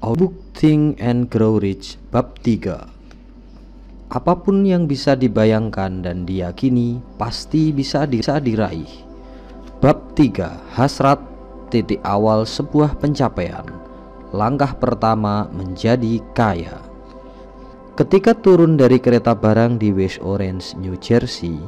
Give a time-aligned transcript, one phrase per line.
[0.00, 7.68] Book Think and Grow Rich Bab 3 Apa pun yang bisa dibayangkan dan diyakini pasti
[7.68, 8.88] bisa, bisa diraih.
[9.84, 11.20] Bab 3 Hasrat
[11.68, 13.68] titik awal sebuah pencapaian.
[14.32, 16.80] Langkah pertama menjadi kaya.
[17.92, 21.60] Ketika turun dari kereta barang di West Orange, New Jersey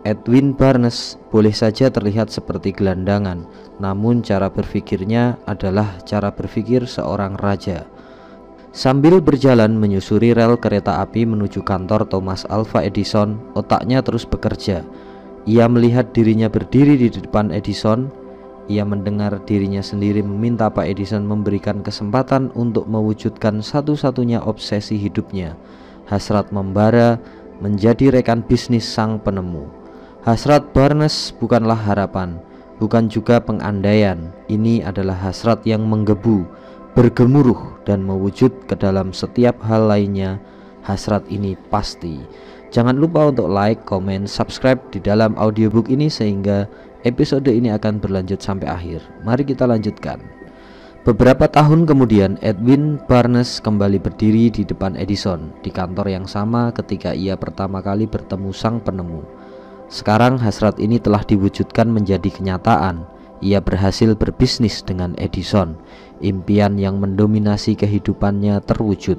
[0.00, 3.44] Edwin Barnes boleh saja terlihat seperti gelandangan,
[3.76, 7.84] namun cara berpikirnya adalah cara berpikir seorang raja.
[8.72, 14.88] Sambil berjalan menyusuri rel kereta api menuju kantor Thomas Alva Edison, otaknya terus bekerja.
[15.44, 18.08] Ia melihat dirinya berdiri di depan Edison.
[18.72, 25.60] Ia mendengar dirinya sendiri meminta Pak Edison memberikan kesempatan untuk mewujudkan satu-satunya obsesi hidupnya,
[26.08, 27.20] hasrat membara
[27.60, 29.79] menjadi rekan bisnis sang penemu.
[30.20, 32.36] Hasrat Barnes bukanlah harapan,
[32.76, 34.28] bukan juga pengandaian.
[34.52, 36.44] Ini adalah hasrat yang menggebu,
[36.92, 40.36] bergemuruh dan mewujud ke dalam setiap hal lainnya.
[40.84, 42.20] Hasrat ini pasti.
[42.68, 46.68] Jangan lupa untuk like, komen, subscribe di dalam audiobook ini sehingga
[47.08, 49.00] episode ini akan berlanjut sampai akhir.
[49.24, 50.20] Mari kita lanjutkan.
[51.00, 57.16] Beberapa tahun kemudian, Edwin Barnes kembali berdiri di depan Edison di kantor yang sama ketika
[57.16, 59.39] ia pertama kali bertemu sang penemu.
[59.90, 63.02] Sekarang hasrat ini telah diwujudkan menjadi kenyataan.
[63.42, 65.74] Ia berhasil berbisnis dengan Edison.
[66.22, 69.18] Impian yang mendominasi kehidupannya terwujud.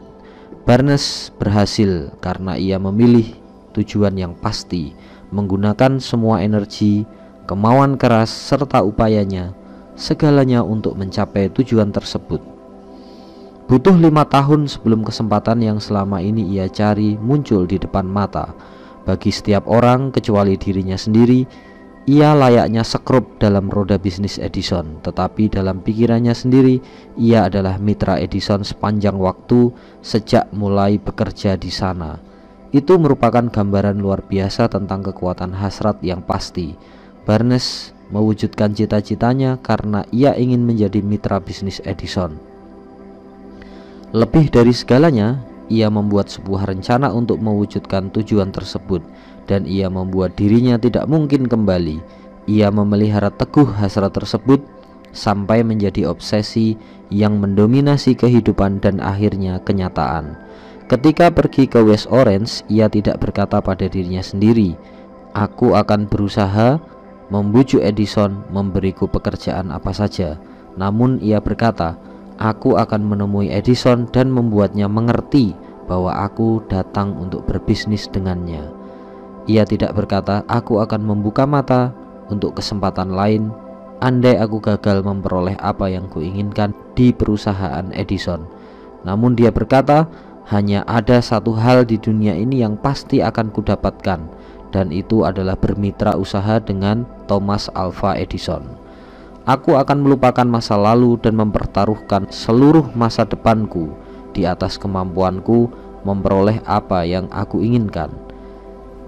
[0.64, 3.36] Barnes berhasil karena ia memilih
[3.76, 4.96] tujuan yang pasti,
[5.36, 7.04] menggunakan semua energi,
[7.52, 9.52] kemauan keras, serta upayanya,
[10.00, 12.40] segalanya untuk mencapai tujuan tersebut.
[13.68, 18.56] Butuh lima tahun sebelum kesempatan yang selama ini ia cari muncul di depan mata
[19.04, 21.46] bagi setiap orang kecuali dirinya sendiri,
[22.10, 26.82] ia layaknya sekrup dalam roda bisnis Edison, tetapi dalam pikirannya sendiri,
[27.14, 29.70] ia adalah mitra Edison sepanjang waktu
[30.02, 32.18] sejak mulai bekerja di sana.
[32.74, 36.74] Itu merupakan gambaran luar biasa tentang kekuatan hasrat yang pasti.
[37.22, 42.42] Barnes mewujudkan cita-citanya karena ia ingin menjadi mitra bisnis Edison.
[44.12, 45.40] Lebih dari segalanya,
[45.72, 49.00] ia membuat sebuah rencana untuk mewujudkan tujuan tersebut
[49.48, 52.04] dan ia membuat dirinya tidak mungkin kembali.
[52.52, 54.60] Ia memelihara teguh hasrat tersebut
[55.16, 56.76] sampai menjadi obsesi
[57.08, 60.36] yang mendominasi kehidupan dan akhirnya kenyataan.
[60.92, 64.76] Ketika pergi ke West Orange, ia tidak berkata pada dirinya sendiri,
[65.31, 66.84] "Aku akan berusaha
[67.31, 70.36] membujuk Edison memberiku pekerjaan apa saja."
[70.76, 71.96] Namun ia berkata,
[72.41, 75.53] Aku akan menemui Edison dan membuatnya mengerti
[75.85, 78.66] bahwa aku datang untuk berbisnis dengannya.
[79.46, 81.94] Ia tidak berkata, "Aku akan membuka mata
[82.34, 83.53] untuk kesempatan lain."
[84.01, 88.50] Andai aku gagal memperoleh apa yang kuinginkan di perusahaan Edison,
[89.06, 90.09] namun dia berkata,
[90.50, 94.25] "Hanya ada satu hal di dunia ini yang pasti akan kudapatkan,
[94.74, 98.66] dan itu adalah bermitra usaha dengan Thomas Alva Edison."
[99.41, 103.90] Aku akan melupakan masa lalu dan mempertaruhkan seluruh masa depanku
[104.38, 105.66] di atas kemampuanku
[106.06, 108.13] memperoleh apa yang aku inginkan.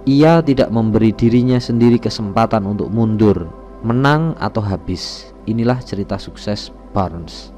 [0.03, 3.47] Ia tidak memberi dirinya sendiri kesempatan untuk mundur,
[3.85, 5.31] menang atau habis.
[5.47, 7.53] Inilah cerita sukses Barnes.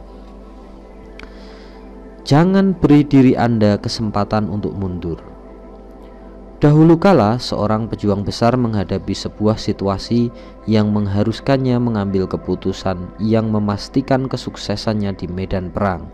[2.25, 5.34] Jangan beri diri Anda kesempatan untuk mundur.
[6.56, 10.32] Dahulu kala, seorang pejuang besar menghadapi sebuah situasi
[10.64, 16.08] yang mengharuskannya mengambil keputusan yang memastikan kesuksesannya di medan perang.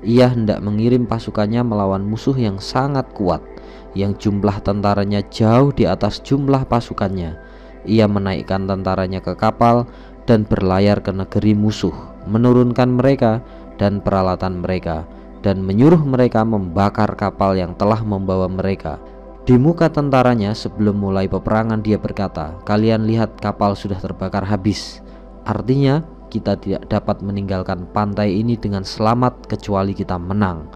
[0.00, 3.44] Ia hendak mengirim pasukannya melawan musuh yang sangat kuat,
[3.92, 7.36] yang jumlah tentaranya jauh di atas jumlah pasukannya.
[7.84, 9.84] Ia menaikkan tentaranya ke kapal
[10.24, 11.92] dan berlayar ke negeri musuh,
[12.24, 13.44] menurunkan mereka
[13.76, 15.04] dan peralatan mereka,
[15.44, 19.11] dan menyuruh mereka membakar kapal yang telah membawa mereka
[19.42, 25.02] di muka tentaranya sebelum mulai peperangan dia berkata, "Kalian lihat kapal sudah terbakar habis.
[25.42, 30.70] Artinya kita tidak dapat meninggalkan pantai ini dengan selamat kecuali kita menang.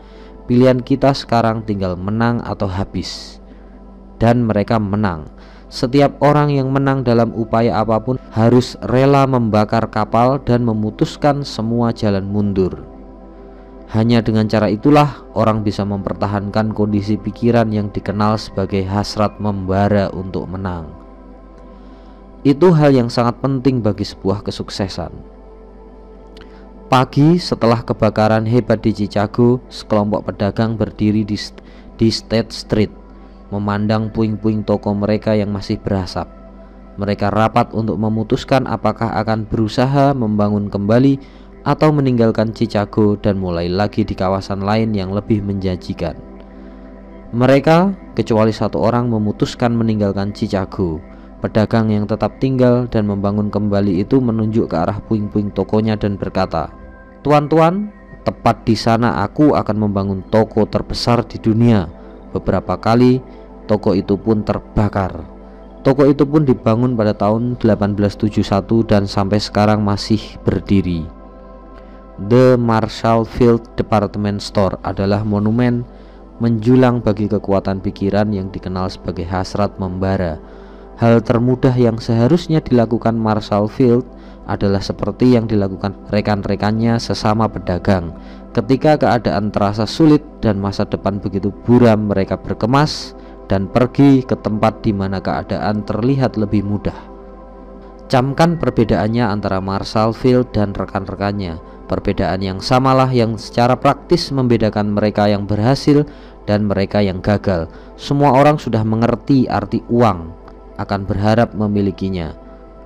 [0.50, 3.38] Pilihan kita sekarang tinggal menang atau habis."
[4.18, 5.30] Dan mereka menang.
[5.70, 11.94] Setiap orang yang menang dalam upaya apa pun harus rela membakar kapal dan memutuskan semua
[11.94, 12.95] jalan mundur.
[13.86, 20.50] Hanya dengan cara itulah orang bisa mempertahankan kondisi pikiran yang dikenal sebagai hasrat membara untuk
[20.50, 20.90] menang.
[22.42, 25.38] Itu hal yang sangat penting bagi sebuah kesuksesan.
[26.86, 31.34] Pagi setelah kebakaran hebat di Chicago, sekelompok pedagang berdiri di,
[31.98, 32.94] di State Street,
[33.50, 36.30] memandang puing-puing toko mereka yang masih berasap.
[36.96, 41.18] Mereka rapat untuk memutuskan apakah akan berusaha membangun kembali
[41.66, 46.14] atau meninggalkan Chicago dan mulai lagi di kawasan lain yang lebih menjanjikan.
[47.34, 51.02] Mereka, kecuali satu orang, memutuskan meninggalkan Chicago.
[51.42, 56.70] Pedagang yang tetap tinggal dan membangun kembali itu menunjuk ke arah puing-puing tokonya dan berkata,
[57.26, 57.90] "Tuan-tuan,
[58.22, 61.90] tepat di sana aku akan membangun toko terbesar di dunia."
[62.30, 63.18] Beberapa kali
[63.66, 65.26] toko itu pun terbakar.
[65.82, 71.15] Toko itu pun dibangun pada tahun 1871 dan sampai sekarang masih berdiri.
[72.16, 75.84] The Marshall Field Department Store adalah monumen
[76.40, 80.40] menjulang bagi kekuatan pikiran yang dikenal sebagai hasrat membara.
[80.96, 84.08] Hal termudah yang seharusnya dilakukan Marshall Field
[84.48, 88.16] adalah seperti yang dilakukan rekan-rekannya sesama pedagang.
[88.56, 93.12] Ketika keadaan terasa sulit dan masa depan begitu buram, mereka berkemas
[93.44, 96.96] dan pergi ke tempat di mana keadaan terlihat lebih mudah.
[98.08, 101.75] Camkan perbedaannya antara Marshall Field dan rekan-rekannya.
[101.86, 106.02] Perbedaan yang samalah yang secara praktis membedakan mereka yang berhasil
[106.42, 107.70] dan mereka yang gagal.
[107.94, 110.34] Semua orang sudah mengerti arti uang,
[110.82, 112.34] akan berharap memilikinya.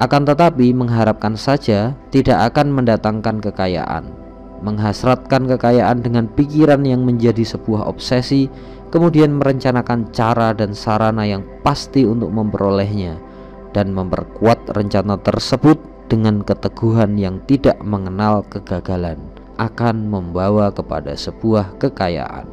[0.00, 4.12] Akan tetapi mengharapkan saja tidak akan mendatangkan kekayaan.
[4.61, 8.52] Menghasratkan kekayaan dengan pikiran yang menjadi sebuah obsesi,
[8.93, 13.17] kemudian merencanakan cara dan sarana yang pasti untuk memperolehnya
[13.73, 15.79] dan memperkuat rencana tersebut
[16.10, 19.16] dengan keteguhan yang tidak mengenal kegagalan
[19.62, 22.50] akan membawa kepada sebuah kekayaan.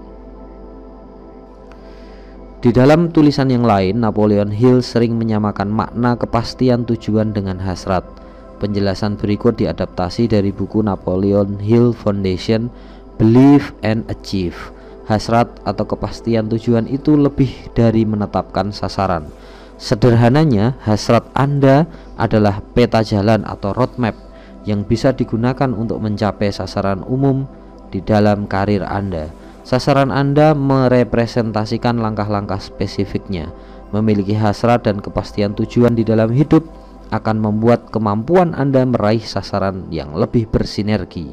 [2.62, 8.06] Di dalam tulisan yang lain, Napoleon Hill sering menyamakan makna kepastian tujuan dengan hasrat.
[8.62, 12.70] Penjelasan berikut diadaptasi dari buku Napoleon Hill Foundation,
[13.18, 14.58] Believe and Achieve.
[15.06, 19.30] Hasrat atau kepastian tujuan itu lebih dari menetapkan sasaran
[19.78, 21.86] Sederhananya, hasrat Anda
[22.18, 24.18] adalah peta jalan atau roadmap
[24.66, 27.46] yang bisa digunakan untuk mencapai sasaran umum
[27.94, 29.30] di dalam karir Anda.
[29.62, 33.54] Sasaran Anda merepresentasikan langkah-langkah spesifiknya.
[33.94, 36.68] Memiliki hasrat dan kepastian tujuan di dalam hidup
[37.14, 41.32] akan membuat kemampuan Anda meraih sasaran yang lebih bersinergi.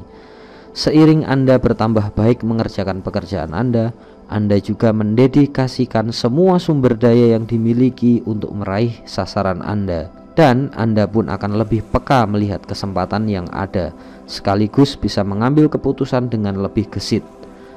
[0.75, 3.94] Seiring Anda bertambah baik mengerjakan pekerjaan Anda,
[4.25, 11.29] anda juga mendedikasikan semua sumber daya yang dimiliki untuk meraih sasaran Anda dan Anda pun
[11.29, 13.93] akan lebih peka melihat kesempatan yang ada
[14.25, 17.23] sekaligus bisa mengambil keputusan dengan lebih gesit.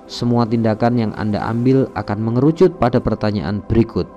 [0.07, 4.07] Semua tindakan yang Anda ambil akan mengerucut pada pertanyaan berikut.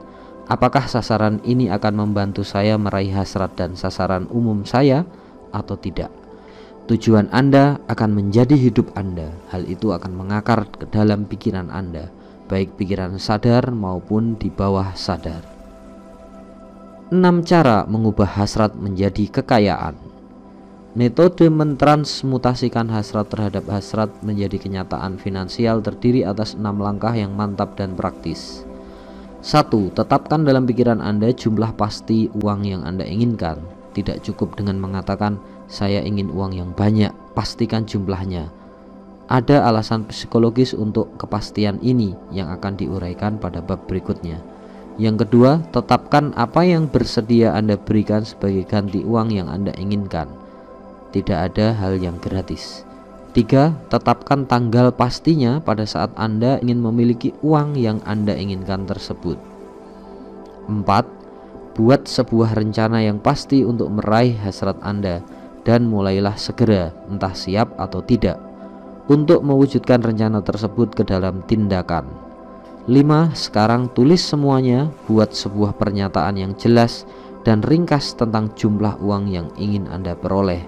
[0.47, 5.03] Apakah sasaran ini akan membantu saya meraih hasrat dan sasaran umum saya
[5.50, 6.15] atau tidak?
[6.87, 9.35] Tujuan Anda akan menjadi hidup Anda.
[9.50, 12.20] Hal itu akan mengakar ke dalam pikiran Anda
[12.50, 15.47] baik pikiran sadar maupun di bawah sadar.
[17.14, 19.94] 6 cara mengubah hasrat menjadi kekayaan.
[20.99, 27.94] Metode mentransmutasikan hasrat terhadap hasrat menjadi kenyataan finansial terdiri atas enam langkah yang mantap dan
[27.94, 28.67] praktis.
[29.47, 29.94] 1.
[29.94, 33.62] Tetapkan dalam pikiran Anda jumlah pasti uang yang Anda inginkan.
[33.94, 35.38] Tidak cukup dengan mengatakan,
[35.70, 38.60] "Saya ingin uang yang banyak." Pastikan jumlahnya
[39.31, 44.43] ada alasan psikologis untuk kepastian ini yang akan diuraikan pada bab berikutnya.
[44.99, 50.27] Yang kedua, tetapkan apa yang bersedia Anda berikan sebagai ganti uang yang Anda inginkan.
[51.15, 52.82] Tidak ada hal yang gratis.
[53.31, 59.38] Tiga, tetapkan tanggal pastinya pada saat Anda ingin memiliki uang yang Anda inginkan tersebut.
[60.66, 61.07] Empat,
[61.78, 65.23] buat sebuah rencana yang pasti untuk meraih hasrat Anda
[65.62, 68.50] dan mulailah segera, entah siap atau tidak
[69.11, 72.07] untuk mewujudkan rencana tersebut ke dalam tindakan.
[72.87, 73.35] 5.
[73.35, 77.02] Sekarang tulis semuanya, buat sebuah pernyataan yang jelas
[77.43, 80.62] dan ringkas tentang jumlah uang yang ingin Anda peroleh.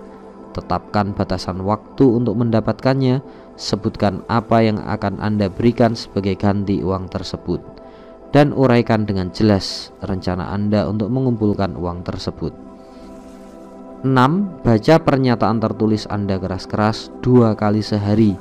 [0.58, 3.22] Tetapkan batasan waktu untuk mendapatkannya,
[3.54, 7.62] sebutkan apa yang akan Anda berikan sebagai ganti uang tersebut,
[8.34, 12.71] dan uraikan dengan jelas rencana Anda untuk mengumpulkan uang tersebut.
[14.02, 14.66] 6.
[14.66, 18.34] Baca pernyataan tertulis Anda keras-keras dua kali sehari.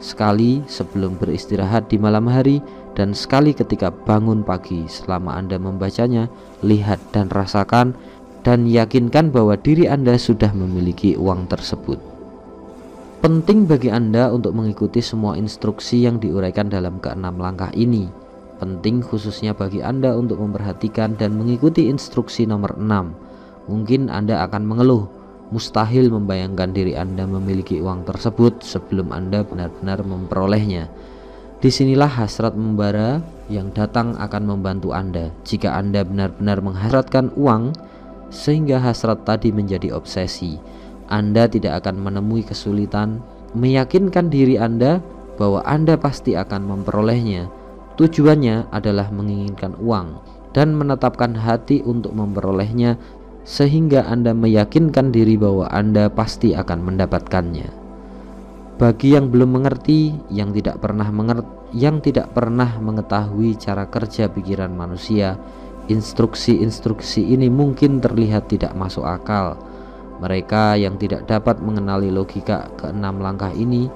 [0.00, 2.64] Sekali sebelum beristirahat di malam hari
[2.96, 6.32] dan sekali ketika bangun pagi selama Anda membacanya
[6.64, 7.92] Lihat dan rasakan
[8.48, 12.00] dan yakinkan bahwa diri Anda sudah memiliki uang tersebut.
[13.20, 18.08] Penting bagi Anda untuk mengikuti semua instruksi yang diuraikan dalam keenam langkah ini.
[18.56, 23.31] Penting khususnya bagi Anda untuk memperhatikan dan mengikuti instruksi nomor 6
[23.70, 25.06] Mungkin Anda akan mengeluh,
[25.52, 30.88] mustahil membayangkan diri Anda memiliki uang tersebut sebelum Anda benar-benar memperolehnya.
[31.62, 37.76] Di sinilah hasrat membara yang datang akan membantu Anda jika Anda benar-benar menghasratkan uang
[38.34, 40.58] sehingga hasrat tadi menjadi obsesi.
[41.06, 45.04] Anda tidak akan menemui kesulitan meyakinkan diri Anda
[45.36, 47.46] bahwa Anda pasti akan memperolehnya.
[48.00, 50.18] Tujuannya adalah menginginkan uang
[50.56, 52.96] dan menetapkan hati untuk memperolehnya
[53.42, 57.68] sehingga Anda meyakinkan diri bahwa Anda pasti akan mendapatkannya.
[58.78, 64.74] Bagi yang belum mengerti, yang tidak pernah mengerti, yang tidak pernah mengetahui cara kerja pikiran
[64.74, 65.38] manusia,
[65.90, 69.58] instruksi-instruksi ini mungkin terlihat tidak masuk akal
[70.22, 73.90] mereka yang tidak dapat mengenali logika keenam langkah ini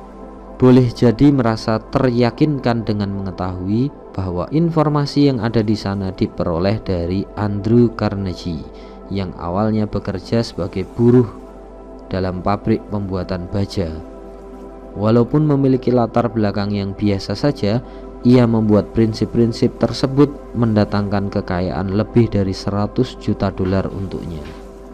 [0.56, 7.92] boleh jadi merasa teryakinkan dengan mengetahui bahwa informasi yang ada di sana diperoleh dari Andrew
[7.94, 11.26] Carnegie yang awalnya bekerja sebagai buruh
[12.06, 13.90] dalam pabrik pembuatan baja.
[14.96, 17.84] Walaupun memiliki latar belakang yang biasa saja,
[18.24, 24.42] ia membuat prinsip-prinsip tersebut mendatangkan kekayaan lebih dari 100 juta dolar untuknya.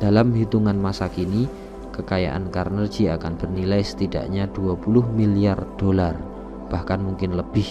[0.02, 1.46] Dalam hitungan masa kini,
[1.94, 6.18] kekayaan Carnegie akan bernilai setidaknya 20 miliar dolar,
[6.66, 7.68] bahkan mungkin lebih.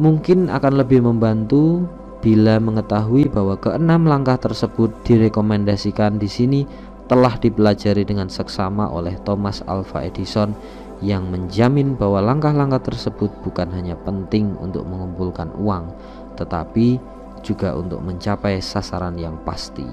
[0.00, 1.84] Mungkin akan lebih membantu
[2.22, 6.60] bila mengetahui bahwa keenam langkah tersebut direkomendasikan di sini
[7.10, 10.54] telah dipelajari dengan seksama oleh Thomas Alva Edison
[11.02, 15.90] yang menjamin bahwa langkah-langkah tersebut bukan hanya penting untuk mengumpulkan uang,
[16.38, 17.02] tetapi
[17.42, 19.84] juga untuk mencapai sasaran yang pasti.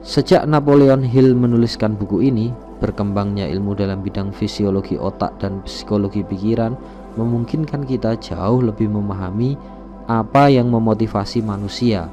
[0.00, 2.48] Sejak Napoleon Hill menuliskan buku ini,
[2.80, 6.76] berkembangnya ilmu dalam bidang fisiologi otak dan psikologi pikiran
[7.14, 9.56] memungkinkan kita jauh lebih memahami
[10.06, 12.10] apa yang memotivasi manusia.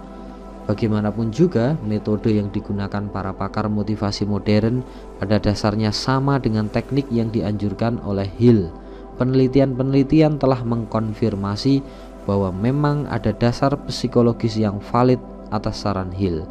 [0.69, 4.85] Bagaimanapun juga, metode yang digunakan para pakar motivasi modern
[5.19, 8.69] pada dasarnya sama dengan teknik yang dianjurkan oleh Hill.
[9.19, 11.83] Penelitian-penelitian telah mengkonfirmasi
[12.23, 15.19] bahwa memang ada dasar psikologis yang valid
[15.51, 16.47] atas saran Hill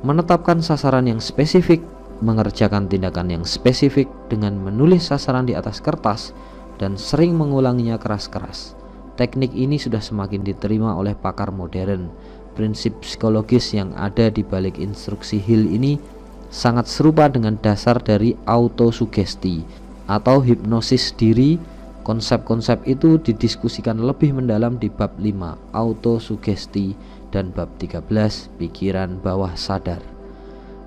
[0.00, 1.84] menetapkan sasaran yang spesifik,
[2.24, 6.32] mengerjakan tindakan yang spesifik dengan menulis sasaran di atas kertas
[6.80, 8.72] dan sering mengulanginya keras-keras.
[9.20, 12.08] Teknik ini sudah semakin diterima oleh pakar modern.
[12.56, 16.00] Prinsip psikologis yang ada di balik instruksi Hill ini
[16.48, 19.60] sangat serupa dengan dasar dari autosugesti
[20.08, 21.60] atau hipnosis diri.
[22.00, 26.96] Konsep-konsep itu didiskusikan lebih mendalam di bab 5 autosugesti
[27.28, 28.08] dan bab 13
[28.56, 30.00] pikiran bawah sadar.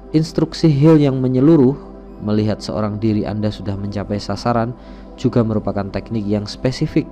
[0.10, 1.78] Instruksi Hill yang menyeluruh
[2.26, 4.74] melihat seorang diri Anda sudah mencapai sasaran
[5.20, 7.08] juga merupakan teknik yang spesifik.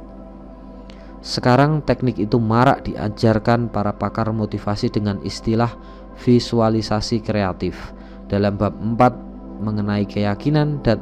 [1.22, 5.70] Sekarang teknik itu marak diajarkan para pakar motivasi dengan istilah
[6.18, 7.94] visualisasi kreatif.
[8.26, 10.98] Dalam bab 4 mengenai keyakinan dan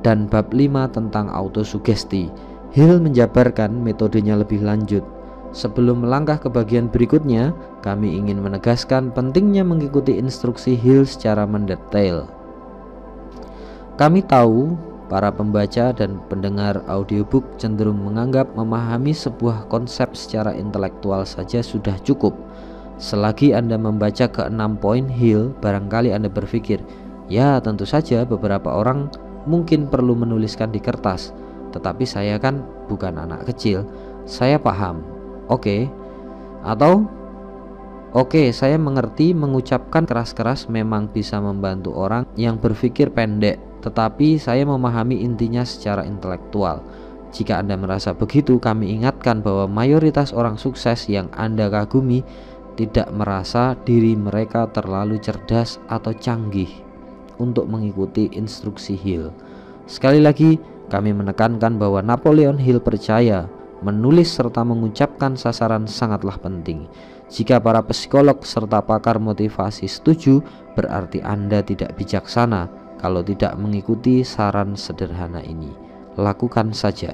[0.00, 2.32] dan bab 5 tentang autosugesti.
[2.74, 5.04] Hill menjabarkan metodenya lebih lanjut
[5.54, 12.26] Sebelum melangkah ke bagian berikutnya, kami ingin menegaskan pentingnya mengikuti instruksi Hill secara mendetail.
[13.94, 14.74] Kami tahu
[15.06, 22.32] para pembaca dan pendengar audiobook cenderung menganggap memahami sebuah konsep secara intelektual saja sudah cukup.
[22.96, 26.80] Selagi Anda membaca ke enam poin Hill, barangkali Anda berpikir,
[27.26, 29.10] ya tentu saja beberapa orang
[29.44, 31.34] mungkin perlu menuliskan di kertas,
[31.74, 33.84] tetapi saya kan bukan anak kecil.
[34.24, 35.14] Saya paham
[35.48, 35.60] Oke.
[35.60, 35.80] Okay.
[36.64, 37.04] Atau
[38.14, 44.64] Oke, okay, saya mengerti mengucapkan keras-keras memang bisa membantu orang yang berpikir pendek, tetapi saya
[44.64, 46.80] memahami intinya secara intelektual.
[47.36, 52.24] Jika Anda merasa begitu, kami ingatkan bahwa mayoritas orang sukses yang Anda kagumi
[52.80, 56.70] tidak merasa diri mereka terlalu cerdas atau canggih
[57.36, 59.28] untuk mengikuti instruksi Hill.
[59.84, 60.56] Sekali lagi,
[60.88, 63.50] kami menekankan bahwa Napoleon Hill percaya
[63.84, 66.88] menulis serta mengucapkan sasaran sangatlah penting.
[67.28, 70.40] Jika para psikolog serta pakar motivasi setuju,
[70.78, 75.68] berarti Anda tidak bijaksana kalau tidak mengikuti saran sederhana ini.
[76.16, 77.12] Lakukan saja.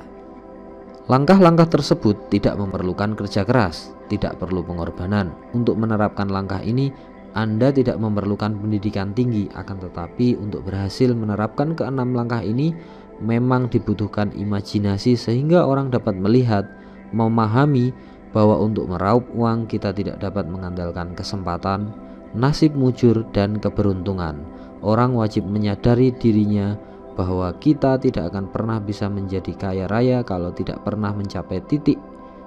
[1.10, 5.34] Langkah-langkah tersebut tidak memerlukan kerja keras, tidak perlu pengorbanan.
[5.50, 6.94] Untuk menerapkan langkah ini,
[7.34, 12.70] Anda tidak memerlukan pendidikan tinggi, akan tetapi untuk berhasil menerapkan keenam langkah ini,
[13.18, 16.70] memang dibutuhkan imajinasi sehingga orang dapat melihat,
[17.10, 17.90] memahami
[18.30, 21.90] bahwa untuk meraup uang kita tidak dapat mengandalkan kesempatan,
[22.30, 24.59] nasib mujur dan keberuntungan.
[24.80, 26.76] Orang wajib menyadari dirinya
[27.14, 32.00] bahwa kita tidak akan pernah bisa menjadi kaya raya kalau tidak pernah mencapai titik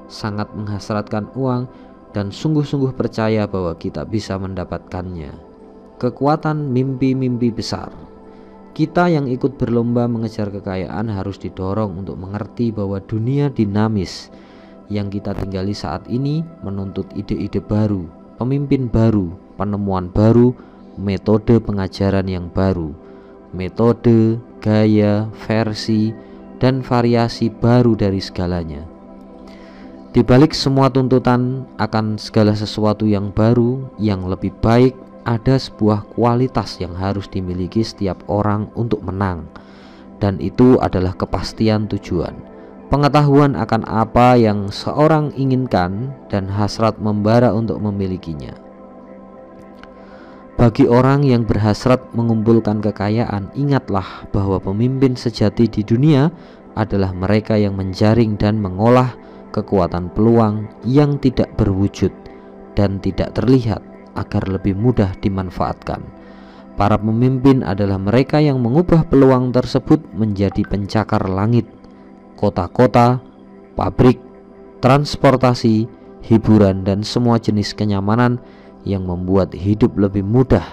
[0.09, 1.69] sangat menghasratkan uang
[2.13, 5.33] dan sungguh-sungguh percaya bahwa kita bisa mendapatkannya.
[6.01, 7.93] Kekuatan mimpi-mimpi besar
[8.73, 14.33] kita yang ikut berlomba mengejar kekayaan harus didorong untuk mengerti bahwa dunia dinamis
[14.89, 18.09] yang kita tinggali saat ini menuntut ide-ide baru,
[18.41, 19.29] pemimpin baru,
[19.61, 20.57] penemuan baru,
[20.99, 22.93] metode pengajaran yang baru,
[23.53, 26.13] metode, gaya, versi,
[26.57, 28.85] dan variasi baru dari segalanya.
[30.13, 34.93] Di balik semua tuntutan akan segala sesuatu yang baru, yang lebih baik,
[35.25, 39.49] ada sebuah kualitas yang harus dimiliki setiap orang untuk menang,
[40.21, 42.53] dan itu adalah kepastian tujuan
[42.93, 48.53] pengetahuan akan apa yang seorang inginkan dan hasrat membara untuk memilikinya.
[50.53, 56.29] Bagi orang yang berhasrat mengumpulkan kekayaan, ingatlah bahwa pemimpin sejati di dunia
[56.77, 59.17] adalah mereka yang menjaring dan mengolah
[59.49, 62.13] kekuatan peluang yang tidak berwujud
[62.73, 63.81] dan tidak terlihat
[64.13, 66.01] agar lebih mudah dimanfaatkan.
[66.73, 71.69] Para pemimpin adalah mereka yang mengubah peluang tersebut menjadi pencakar langit
[72.43, 73.23] kota-kota,
[73.79, 74.19] pabrik,
[74.83, 75.87] transportasi,
[76.27, 78.35] hiburan, dan semua jenis kenyamanan
[78.83, 80.63] yang membuat hidup lebih mudah,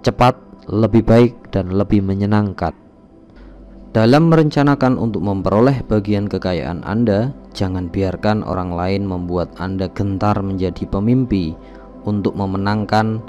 [0.00, 0.36] cepat,
[0.68, 2.72] lebih baik, dan lebih menyenangkan.
[3.92, 10.88] Dalam merencanakan untuk memperoleh bagian kekayaan Anda, jangan biarkan orang lain membuat Anda gentar menjadi
[10.88, 11.52] pemimpi
[12.08, 13.20] untuk memenangkan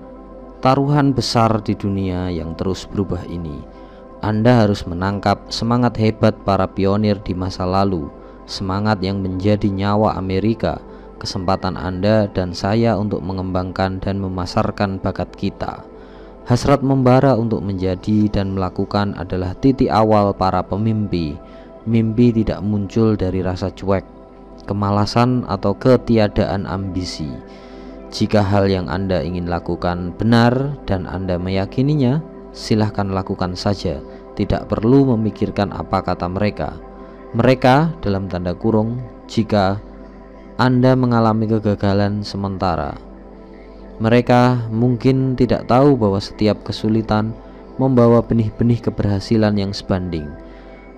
[0.63, 3.59] taruhan besar di dunia yang terus berubah ini.
[4.23, 8.07] Anda harus menangkap semangat hebat para pionir di masa lalu,
[8.47, 10.79] semangat yang menjadi nyawa Amerika,
[11.23, 15.87] kesempatan Anda dan saya untuk mengembangkan dan memasarkan bakat kita.
[16.43, 21.39] Hasrat membara untuk menjadi dan melakukan adalah titik awal para pemimpi.
[21.87, 24.03] Mimpi tidak muncul dari rasa cuek,
[24.67, 27.31] kemalasan, atau ketiadaan ambisi.
[28.11, 32.19] Jika hal yang Anda ingin lakukan benar dan Anda meyakininya,
[32.51, 34.03] silahkan lakukan saja,
[34.35, 36.75] tidak perlu memikirkan apa kata mereka.
[37.33, 38.99] Mereka, dalam tanda kurung,
[39.31, 39.79] jika
[40.61, 42.93] Anda mengalami kegagalan sementara,
[43.97, 47.33] mereka mungkin tidak tahu bahwa setiap kesulitan
[47.81, 50.29] membawa benih-benih keberhasilan yang sebanding.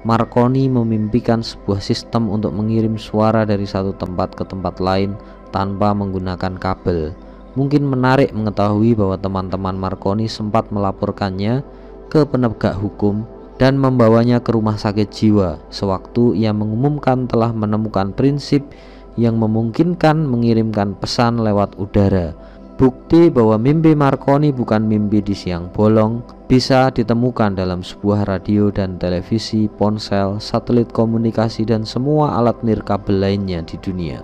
[0.03, 5.17] Marconi memimpikan sebuah sistem untuk mengirim suara dari satu tempat ke tempat lain
[5.49, 7.15] tanpa menggunakan kabel
[7.55, 11.63] Mungkin menarik mengetahui bahwa teman-teman Marconi sempat melaporkannya
[12.11, 13.23] ke penegak hukum
[13.55, 18.67] dan membawanya ke rumah sakit jiwa sewaktu ia mengumumkan telah menemukan prinsip
[19.15, 22.35] yang memungkinkan mengirimkan pesan lewat udara.
[22.75, 26.19] Bukti bahwa mimpi Marconi bukan mimpi di siang bolong
[26.51, 33.63] bisa ditemukan dalam sebuah radio dan televisi, ponsel, satelit komunikasi dan semua alat nirkabel lainnya
[33.63, 34.19] di dunia.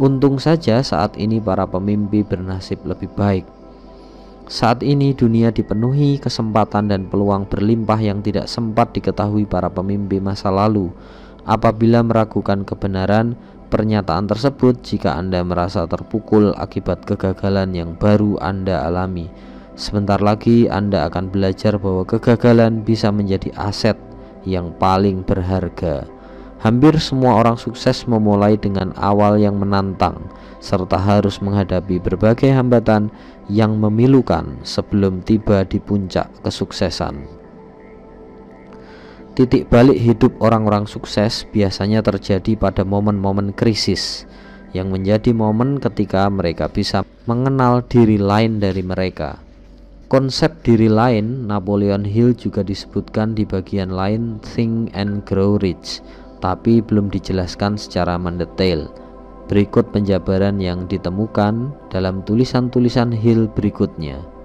[0.00, 3.44] Untung saja saat ini para pemimpi bernasib lebih baik.
[4.48, 10.48] Saat ini dunia dipenuhi kesempatan dan peluang berlimpah yang tidak sempat diketahui para pemimpi masa
[10.48, 10.88] lalu.
[11.44, 13.36] Apabila meragukan kebenaran
[13.68, 19.28] pernyataan tersebut, jika Anda merasa terpukul akibat kegagalan yang baru Anda alami,
[19.78, 23.96] sebentar lagi Anda akan belajar bahwa kegagalan bisa menjadi aset
[24.42, 26.08] yang paling berharga.
[26.58, 30.26] Hampir semua orang sukses memulai dengan awal yang menantang,
[30.58, 33.14] serta harus menghadapi berbagai hambatan
[33.46, 37.37] yang memilukan sebelum tiba di puncak kesuksesan.
[39.38, 44.26] Titik balik hidup orang-orang sukses biasanya terjadi pada momen-momen krisis,
[44.74, 49.38] yang menjadi momen ketika mereka bisa mengenal diri lain dari mereka.
[50.10, 56.02] Konsep diri lain Napoleon Hill juga disebutkan di bagian lain Think and Grow Rich
[56.42, 58.90] tapi belum dijelaskan secara mendetail.
[59.46, 64.37] Berikut penjabaran yang ditemukan dalam tulisan-tulisan Hill berikutnya.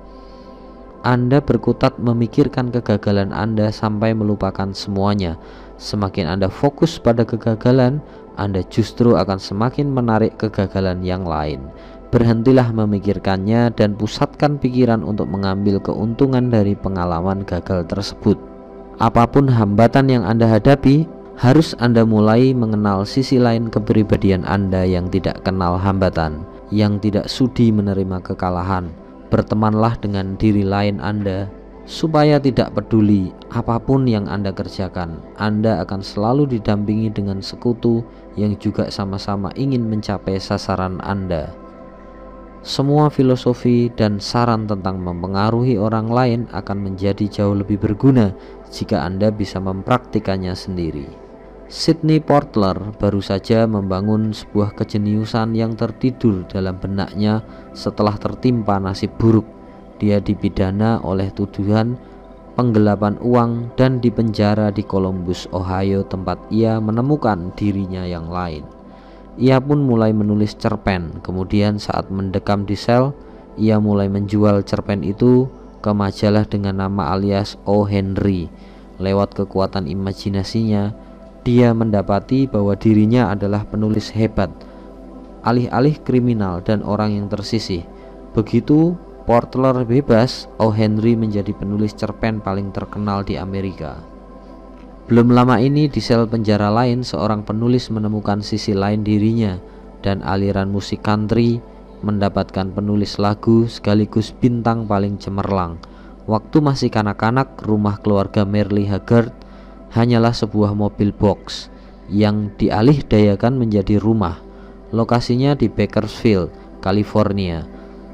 [1.04, 5.36] Anda berkutat memikirkan kegagalan Anda sampai melupakan semuanya.
[5.76, 8.00] Semakin Anda fokus pada kegagalan,
[8.40, 11.60] Anda justru akan semakin menarik kegagalan yang lain.
[12.08, 18.40] Berhentilah memikirkannya dan pusatkan pikiran untuk mengambil keuntungan dari pengalaman gagal tersebut.
[19.04, 21.04] Apa pun hambatan yang Anda hadapi,
[21.36, 27.76] harus Anda mulai mengenal sisi lain kepribadian Anda yang tidak kenal hambatan, yang tidak sudi
[27.76, 29.03] menerima kekalahan.
[29.34, 31.50] Bertemanlah dengan diri lain Anda
[31.90, 35.26] supaya tidak peduli apa pun yang Anda kerjakan.
[35.42, 38.06] Anda akan selalu didampingi dengan sekutu
[38.38, 41.50] yang juga sama-sama ingin mencapai sasaran Anda.
[42.62, 48.38] Semua filosofi dan saran tentang mempengaruhi orang lain akan menjadi jauh lebih berguna
[48.70, 51.23] jika Anda bisa mempraktikannya sendiri.
[51.74, 57.42] Sidney Portler baru saja membangun sebuah kejeniusan yang tertidur dalam benaknya
[57.74, 59.50] setelah tertimpa nasib buruk.
[59.98, 61.98] Dia dipidana oleh tuduhan
[62.54, 68.70] penggelapan uang dan dipenjara di Columbus, Ohio tempat ia menemukan dirinya yang lain.
[69.42, 73.18] Ia pun mulai menulis cerpen, kemudian saat mendekam di sel,
[73.58, 75.50] ia mulai menjual cerpen itu
[75.82, 77.90] ke majalah dengan nama alias O.
[77.90, 78.46] Henry.
[79.02, 80.94] Lewat kekuatan imajinasinya,
[81.44, 84.50] dia mendapati bahwa dirinya adalah penulis hebat,
[85.44, 87.84] alih-alih kriminal dan orang yang tersisih.
[88.32, 90.76] Begitu Portler bebas, O.
[90.76, 93.96] Henry menjadi penulis cerpen paling terkenal di Amerika.
[95.08, 99.60] Belum lama ini di sel penjara lain seorang penulis menemukan sisi lain dirinya
[100.04, 101.60] dan aliran musik country
[102.04, 105.80] mendapatkan penulis lagu sekaligus bintang paling cemerlang.
[106.24, 109.32] Waktu masih kanak-kanak, rumah keluarga Merle Haggard
[109.94, 111.70] hanyalah sebuah mobil box
[112.10, 114.42] yang dialih dayakan menjadi rumah.
[114.94, 117.66] Lokasinya di Bakersfield, California.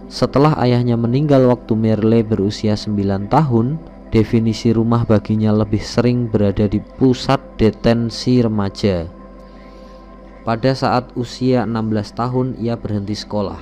[0.08, 6.82] Setelah ayahnya meninggal waktu Merle berusia 9 tahun, Definisi rumah baginya lebih sering berada di
[6.82, 9.06] pusat detensi remaja.
[10.42, 13.62] Pada saat usia 16 tahun ia berhenti sekolah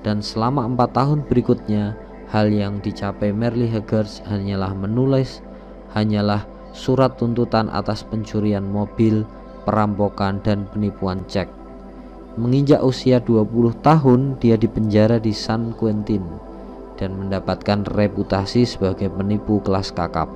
[0.00, 2.00] dan selama empat tahun berikutnya
[2.32, 5.44] hal yang dicapai Merle Haggard hanyalah menulis
[5.92, 9.24] hanyalah surat tuntutan atas pencurian mobil,
[9.68, 11.48] perampokan dan penipuan cek.
[12.38, 16.22] Menginjak usia 20 tahun dia dipenjara di San Quentin
[16.98, 20.30] dan mendapatkan reputasi sebagai penipu kelas kakap.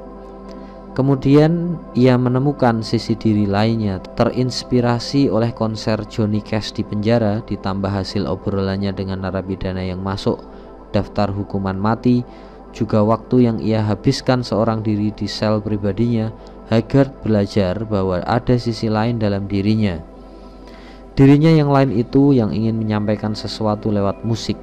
[0.93, 8.29] Kemudian ia menemukan sisi diri lainnya terinspirasi oleh konser Johnny Cash di penjara ditambah hasil
[8.29, 10.45] obrolannya dengan narapidana yang masuk
[10.93, 12.21] daftar hukuman mati
[12.73, 16.33] juga waktu yang ia habiskan seorang diri di sel pribadinya
[16.73, 20.01] Haggard belajar bahwa ada sisi lain dalam dirinya
[21.13, 24.57] dirinya yang lain itu yang ingin menyampaikan sesuatu lewat musik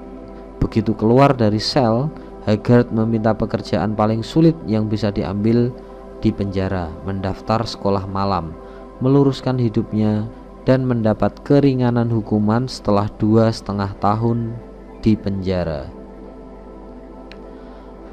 [0.59, 2.11] Begitu keluar dari sel,
[2.43, 5.71] Haggard meminta pekerjaan paling sulit yang bisa diambil
[6.19, 8.51] di penjara, mendaftar sekolah malam,
[8.99, 10.27] meluruskan hidupnya,
[10.67, 14.51] dan mendapat keringanan hukuman setelah dua setengah tahun
[14.99, 15.98] di penjara.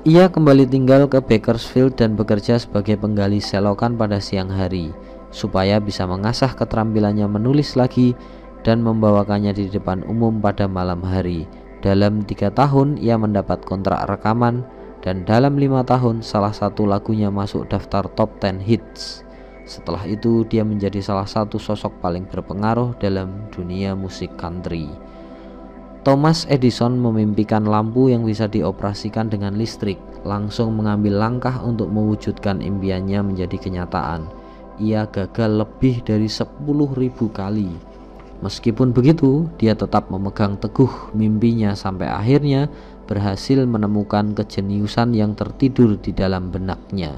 [0.06, 4.94] Ia kembali tinggal ke Bakersfield dan bekerja sebagai penggali selokan pada siang hari,
[5.34, 8.14] supaya bisa mengasah keterampilannya menulis lagi
[8.62, 11.50] dan membawakannya di depan umum pada malam hari
[11.82, 14.62] dalam tiga tahun ia mendapat kontrak rekaman
[15.02, 19.26] dan dalam lima tahun salah satu lagunya masuk daftar top 10 hits.
[19.66, 24.86] Setelah itu dia menjadi salah satu sosok paling berpengaruh dalam dunia musik country.
[26.06, 33.26] Thomas Edison memimpikan lampu yang bisa dioperasikan dengan listrik, langsung mengambil langkah untuk mewujudkan impiannya
[33.26, 34.30] menjadi kenyataan.
[34.78, 36.46] Ia gagal lebih dari 10.000
[37.34, 37.96] kali
[38.44, 42.68] Meskipun begitu, dia tetap memegang teguh mimpinya sampai akhirnya
[43.08, 47.16] berhasil menemukan kejeniusan yang tertidur di dalam benaknya.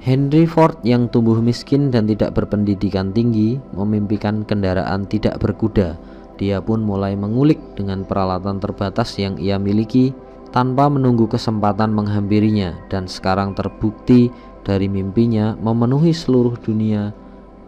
[0.00, 5.96] Henry Ford yang tumbuh miskin dan tidak berpendidikan tinggi memimpikan kendaraan tidak berkuda.
[6.40, 10.16] Dia pun mulai mengulik dengan peralatan terbatas yang ia miliki
[10.56, 14.32] tanpa menunggu kesempatan menghampirinya dan sekarang terbukti
[14.64, 17.12] dari mimpinya memenuhi seluruh dunia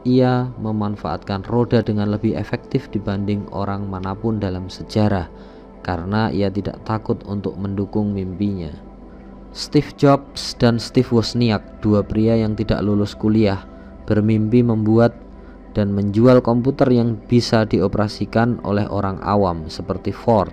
[0.03, 5.31] ia memanfaatkan roda dengan lebih efektif dibanding orang mana pun dalam sejarah
[5.87, 8.71] karena ia tidak takut untuk mendukung mimpinya.
[9.53, 13.63] Steve Jobs dan Steve Wozniak, dua pria yang tidak lulus kuliah,
[14.09, 15.13] bermimpi membuat
[15.73, 20.53] dan menjual komputer yang bisa dioperasikan oleh orang awam seperti Ford.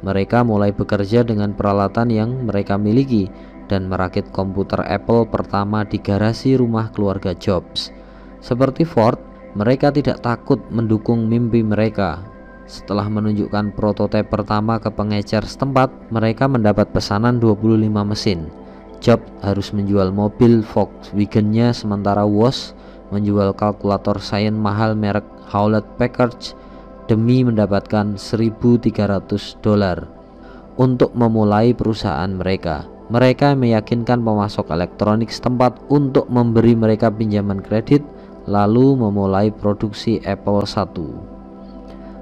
[0.00, 3.28] Mereka mulai bekerja dengan peralatan yang mereka miliki
[3.68, 7.92] dan merakit komputer Apple pertama di garasi rumah keluarga Jobs.
[8.40, 9.20] Seperti Ford,
[9.52, 12.24] mereka tidak takut mendukung mimpi mereka.
[12.70, 18.46] Setelah menunjukkan prototipe pertama ke pengecer setempat, mereka mendapat pesanan 25 mesin.
[19.02, 22.76] Job harus menjual mobil Volkswagen-nya sementara Woz
[23.10, 26.54] menjual kalkulator sains mahal merek Hewlett Packard
[27.10, 30.06] demi mendapatkan 1.300 dolar
[30.78, 32.86] untuk memulai perusahaan mereka.
[33.10, 38.06] Mereka meyakinkan pemasok elektronik setempat untuk memberi mereka pinjaman kredit
[38.46, 40.86] lalu memulai produksi Apple I.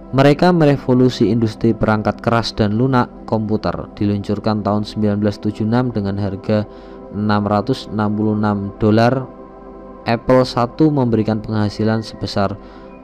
[0.09, 6.65] Mereka merevolusi industri perangkat keras dan lunak komputer, diluncurkan tahun 1976 dengan harga
[7.13, 7.93] 666
[8.81, 9.29] dolar.
[10.09, 12.57] Apple I memberikan penghasilan sebesar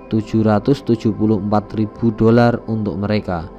[0.09, 1.13] 774.000
[2.17, 3.53] dolar untuk mereka.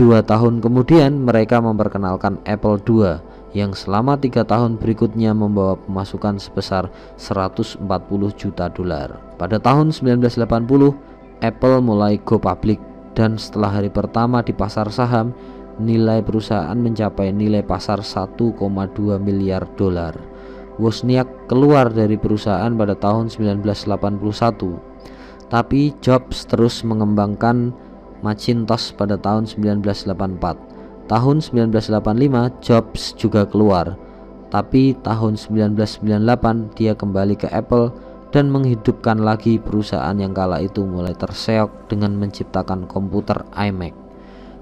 [0.00, 3.20] Dua tahun kemudian mereka memperkenalkan Apple II
[3.56, 7.84] yang selama tiga tahun berikutnya membawa pemasukan sebesar 140
[8.36, 9.16] juta dolar.
[9.40, 12.80] Pada tahun 1980, Apple mulai go public
[13.16, 15.32] dan setelah hari pertama di pasar saham,
[15.80, 18.56] nilai perusahaan mencapai nilai pasar 1,2
[19.16, 20.35] miliar dolar.
[20.76, 24.76] Wozniak keluar dari perusahaan pada tahun 1981.
[25.46, 27.70] Tapi Jobs terus mengembangkan
[28.20, 33.94] Macintosh pada tahun 1984 Tahun 1985 Jobs juga keluar,
[34.50, 37.94] tapi tahun 1998 dia kembali ke Apple
[38.34, 43.94] dan menghidupkan lagi perusahaan yang kala itu mulai terseok dengan menciptakan komputer iMac.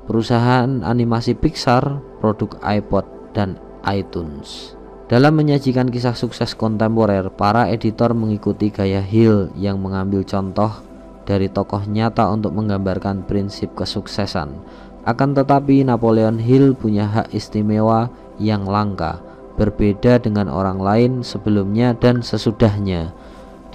[0.04, 3.56] Perusahaan animasi Pixar, produk iPod dan
[3.88, 4.73] iTunes.
[5.04, 10.80] Dalam menyajikan kisah sukses kontemporer, para editor mengikuti gaya Hill yang mengambil contoh
[11.28, 14.56] dari tokoh nyata untuk menggambarkan prinsip kesuksesan.
[15.04, 18.08] Akan tetapi Napoleon Hill punya hak istimewa
[18.40, 19.20] yang langka,
[19.60, 23.12] berbeda dengan orang lain sebelumnya dan sesudahnya.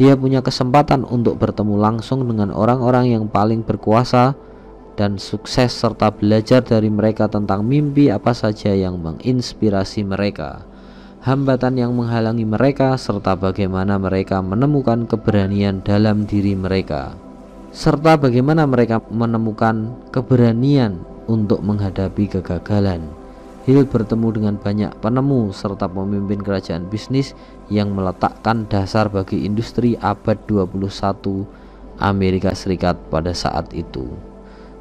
[0.01, 4.33] Dia punya kesempatan untuk bertemu langsung dengan orang-orang yang paling berkuasa
[4.97, 10.68] dan sukses serta belajar dari mereka tentang mimpi apa saja yang menginspirasi mereka.
[11.29, 17.13] Hambatan yang menghalangi mereka serta bagaimana mereka menemukan keberanian dalam diri mereka
[17.69, 23.05] serta bagaimana mereka menemukan keberanian untuk menghadapi kegagalan.
[23.69, 27.37] Hill bertemu dengan banyak penemu serta pemimpin kerajaan bisnis
[27.69, 31.45] yang meletakkan dasar bagi industri abad 21
[32.01, 34.09] Amerika Serikat pada saat itu.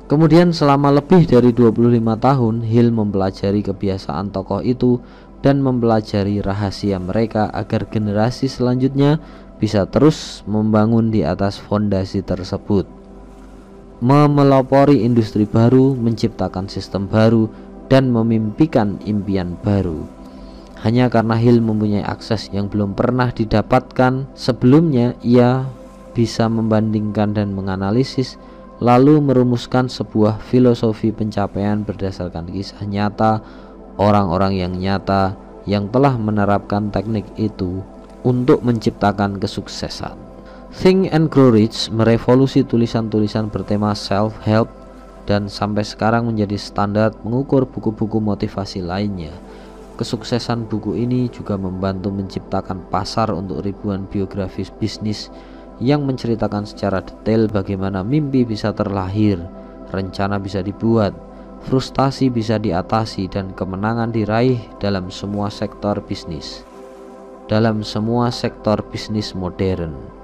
[0.08, 4.96] Kemudian selama lebih dari 25 tahun Hill mempelajari kebiasaan tokoh itu
[5.40, 9.22] dan mempelajari rahasia mereka agar generasi selanjutnya
[9.58, 12.98] bisa terus membangun di atas fondasi tersebut
[13.98, 17.50] memelopori industri baru, menciptakan sistem baru,
[17.90, 20.06] dan memimpikan impian baru.
[20.86, 25.66] Hanya karena Hill mempunyai akses yang belum pernah didapatkan sebelumnya, ia
[26.14, 28.38] bisa membandingkan dan menganalisis,
[28.78, 33.42] lalu merumuskan sebuah filosofi pencapaian berdasarkan kisah nyata
[33.98, 35.34] orang-orang yang nyata
[35.68, 37.84] yang telah menerapkan teknik itu
[38.24, 40.16] untuk menciptakan kesuksesan.
[40.72, 44.70] Think and Grow Rich merevolusi tulisan-tulisan bertema self-help
[45.28, 49.34] dan sampai sekarang menjadi standar mengukur buku-buku motivasi lainnya.
[49.98, 55.28] Kesuksesan buku ini juga membantu menciptakan pasar untuk ribuan biografis bisnis
[55.82, 59.42] yang menceritakan secara detail bagaimana mimpi bisa terlahir,
[59.90, 61.12] rencana bisa dibuat,
[61.66, 66.62] frustasi bisa diatasi, dan kemenangan diraih dalam semua sektor bisnis.
[67.48, 70.18] Dalam semua sektor bisnis modern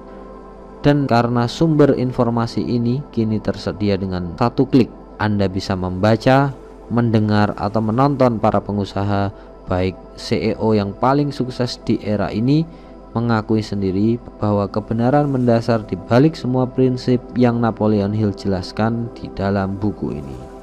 [0.84, 6.52] dan karena sumber informasi ini kini tersedia dengan satu klik Anda bisa membaca,
[6.92, 9.32] mendengar atau menonton para pengusaha
[9.64, 12.68] baik CEO yang paling sukses di era ini
[13.16, 19.80] mengakui sendiri bahwa kebenaran mendasar di balik semua prinsip yang Napoleon Hill jelaskan di dalam
[19.80, 20.53] buku ini.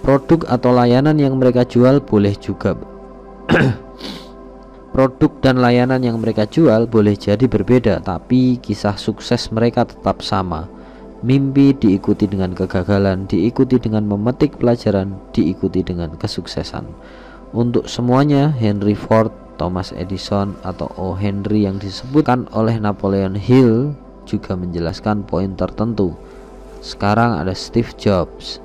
[0.00, 2.78] Produk atau layanan yang mereka jual boleh juga
[4.98, 10.66] Produk dan layanan yang mereka jual boleh jadi berbeda, tapi kisah sukses mereka tetap sama.
[11.22, 16.86] Mimpi diikuti dengan kegagalan, diikuti dengan memetik pelajaran, diikuti dengan kesuksesan.
[17.54, 21.14] Untuk semuanya, Henry Ford, Thomas Edison, atau O.
[21.14, 23.94] Henry yang disebutkan oleh Napoleon Hill
[24.26, 26.18] juga menjelaskan poin tertentu.
[26.82, 28.62] Sekarang ada Steve Jobs,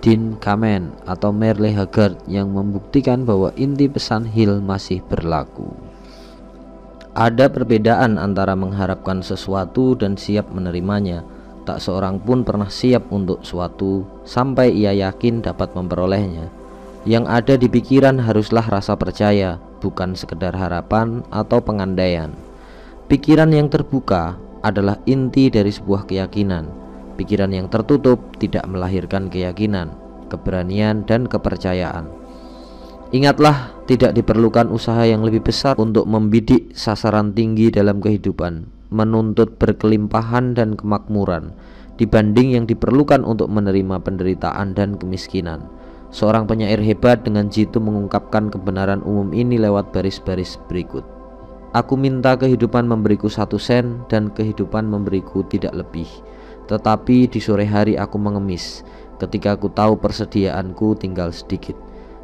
[0.00, 5.76] Dean Kamen atau Merle Haggard yang membuktikan bahwa inti pesan Hill masih berlaku.
[7.12, 11.20] Ada perbedaan antara mengharapkan sesuatu dan siap menerimanya.
[11.68, 16.48] Tak seorang pun pernah siap untuk suatu sampai ia yakin dapat memperolehnya.
[17.04, 22.32] Yang ada di pikiran haruslah rasa percaya, bukan sekedar harapan atau pengandaian.
[23.04, 26.89] Pikiran yang terbuka adalah inti dari sebuah keyakinan
[27.20, 29.92] Pikiran yang tertutup tidak melahirkan keyakinan,
[30.32, 32.08] keberanian, dan kepercayaan.
[33.12, 40.56] Ingatlah, tidak diperlukan usaha yang lebih besar untuk membidik sasaran tinggi dalam kehidupan, menuntut berkelimpahan
[40.56, 41.52] dan kemakmuran,
[42.00, 45.68] dibanding yang diperlukan untuk menerima penderitaan dan kemiskinan.
[46.08, 51.04] Seorang penyair hebat dengan jitu mengungkapkan kebenaran umum ini lewat baris-baris berikut.
[51.76, 56.08] Aku minta kehidupan memberiku satu sen dan kehidupan memberiku tidak lebih.
[56.70, 58.86] Tetapi di sore hari aku mengemis
[59.18, 61.74] ketika aku tahu persediaanku tinggal sedikit.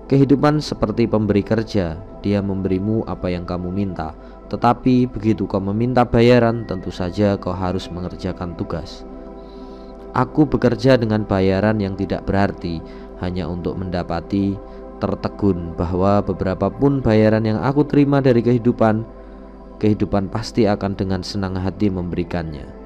[0.06, 4.14] Kehidupan seperti pemberi kerja, dia memberimu apa yang kamu minta.
[4.46, 9.02] Tetapi begitu kau meminta bayaran, tentu saja kau harus mengerjakan tugas.
[10.14, 12.78] Aku bekerja dengan bayaran yang tidak berarti,
[13.18, 14.54] hanya untuk mendapati
[15.02, 19.02] tertegun bahwa beberapa pun bayaran yang aku terima dari kehidupan,
[19.82, 22.85] kehidupan pasti akan dengan senang hati memberikannya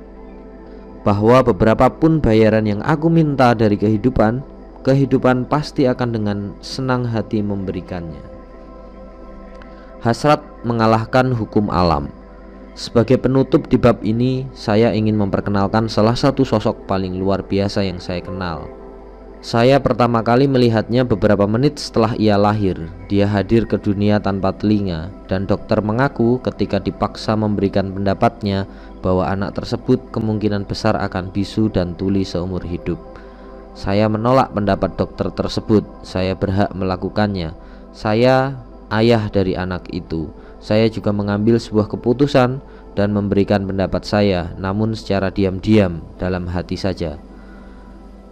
[1.00, 4.44] bahwa beberapa pun bayaran yang aku minta dari kehidupan,
[4.84, 8.20] kehidupan pasti akan dengan senang hati memberikannya.
[10.00, 12.08] Hasrat mengalahkan hukum alam.
[12.72, 18.00] Sebagai penutup di bab ini, saya ingin memperkenalkan salah satu sosok paling luar biasa yang
[18.00, 18.79] saya kenal,
[19.40, 22.76] Saya pertama kali melihatnya beberapa menit setelah ia lahir.
[23.08, 28.68] Dia hadir ke dunia tanpa telinga, dan dokter mengaku ketika dipaksa memberikan pendapatnya
[29.00, 33.00] bahwa anak tersebut kemungkinan besar akan bisu dan tuli seumur hidup.
[33.72, 35.88] Saya menolak pendapat dokter tersebut.
[36.04, 37.56] Saya berhak melakukannya.
[37.96, 38.60] Saya
[38.92, 40.28] ayah dari anak itu.
[40.60, 42.60] Saya juga mengambil sebuah keputusan
[42.92, 47.29] dan memberikan pendapat saya, namun secara diam-diam dalam hati saja.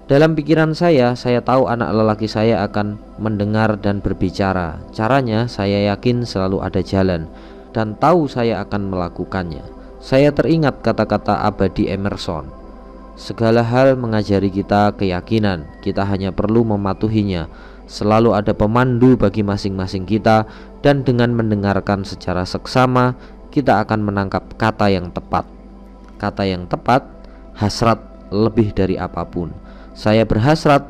[0.09, 4.81] Dalam pikiran saya, saya tahu anak lelaki saya akan mendengar dan berbicara.
[4.89, 7.29] Caranya, saya yakin selalu ada jalan
[7.77, 9.61] dan tahu saya akan melakukannya.
[10.01, 12.49] Saya teringat kata-kata abadi Emerson.
[13.21, 17.45] Segala hal mengajari kita keyakinan, kita hanya perlu mematuhinya.
[17.85, 20.49] Selalu ada pemandu bagi masing-masing kita,
[20.81, 23.13] dan dengan mendengarkan secara seksama,
[23.53, 25.45] kita akan menangkap kata yang tepat.
[26.17, 27.05] Kata yang tepat,
[27.61, 28.01] hasrat
[28.33, 29.68] lebih dari apa pun
[29.99, 30.87] saya berhasrat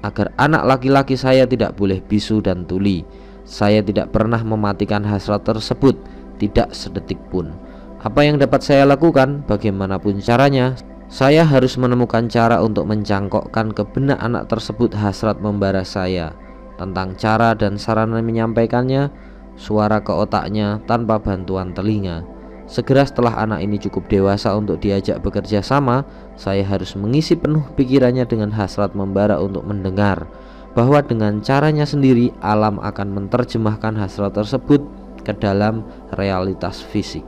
[0.00, 3.04] agar anak laki-laki saya tidak boleh bisu dan tuli.
[3.44, 5.92] Saya tidak pernah mematikan hasrat tersebut,
[6.40, 7.52] tidak sedetik pun.
[8.00, 10.72] Apa yang dapat saya lakukan, bagaimanapun caranya,
[11.12, 16.32] saya harus menemukan cara untuk mencangkokkan ke benak anak tersebut hasrat membara saya
[16.80, 19.12] tentang cara dan sarana menyampaikannya,
[19.60, 22.35] suara ke otaknya tanpa bantuan telinga.
[22.66, 26.02] Segera setelah anak ini cukup dewasa untuk diajak bekerja sama,
[26.34, 30.26] saya harus mengisi penuh pikirannya dengan hasrat membara untuk mendengar
[30.74, 34.82] bahwa dengan caranya sendiri alam akan menerjemahkan hasrat tersebut
[35.22, 35.86] ke dalam
[36.18, 37.22] realitas fisik.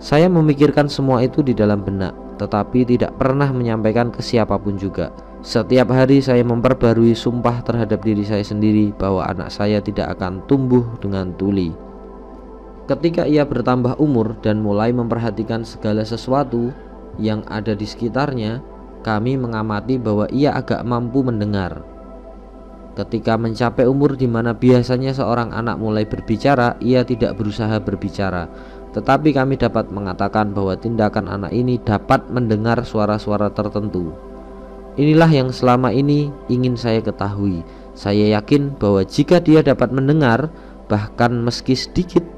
[0.00, 5.12] Saya memikirkan semua itu di dalam benak, tetapi tidak pernah menyampaikan ke siapa pun juga.
[5.44, 10.82] Setiap hari saya memperbarui sumpah terhadap diri saya sendiri bahwa anak saya tidak akan tumbuh
[10.98, 11.87] dengan tuli
[12.88, 16.72] Ketika ia bertambah umur dan mulai memperhatikan segala sesuatu
[17.20, 18.64] yang ada di sekitarnya,
[19.04, 21.84] kami mengamati bahwa ia agak mampu mendengar.
[22.96, 28.48] Ketika mencapai umur di mana biasanya seorang anak mulai berbicara, ia tidak berusaha berbicara,
[28.96, 34.16] tetapi kami dapat mengatakan bahwa tindakan anak ini dapat mendengar suara-suara tertentu.
[34.98, 37.62] Inilah yang selama ini ingin saya ketahui.
[37.94, 40.50] Saya yakin bahwa jika dia dapat mendengar,
[40.90, 42.37] bahkan meski sedikit,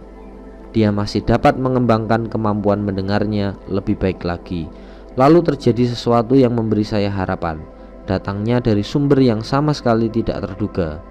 [0.71, 4.71] dia masih dapat mengembangkan kemampuan mendengarnya lebih baik lagi.
[5.19, 7.59] Lalu terjadi sesuatu yang memberi saya harapan,
[8.07, 11.03] datangnya dari sumber yang sama sekali tidak terduga.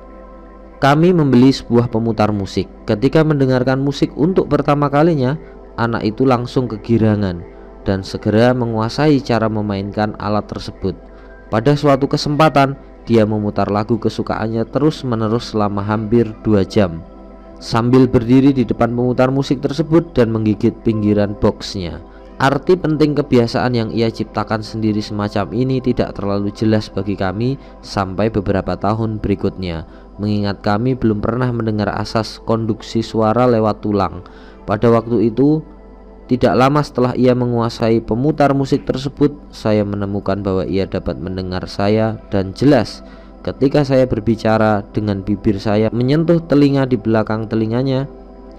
[0.79, 2.71] Kami membeli sebuah pemutar musik.
[2.87, 5.35] Ketika mendengarkan musik untuk pertama kalinya,
[5.75, 7.43] anak itu langsung kegirangan
[7.83, 10.95] dan segera menguasai cara memainkan alat tersebut.
[11.51, 17.03] Pada suatu kesempatan, dia memutar lagu kesukaannya terus-menerus selama hampir dua jam
[17.59, 21.99] sambil berdiri di depan pemutar musik tersebut dan menggigit pinggiran boxnya.
[22.39, 28.31] Arti penting kebiasaan yang ia ciptakan sendiri semacam ini tidak terlalu jelas bagi kami sampai
[28.31, 29.83] beberapa tahun berikutnya,
[30.23, 34.23] mengingat kami belum pernah mendengar asas konduksi suara lewat tulang.
[34.63, 35.59] Pada waktu itu,
[36.31, 42.23] tidak lama setelah ia menguasai pemutar musik tersebut, saya menemukan bahwa ia dapat mendengar saya
[42.31, 43.03] dan jelas
[43.49, 48.05] Ketika saya berbicara dengan bibir saya menyentuh telinga di belakang telinganya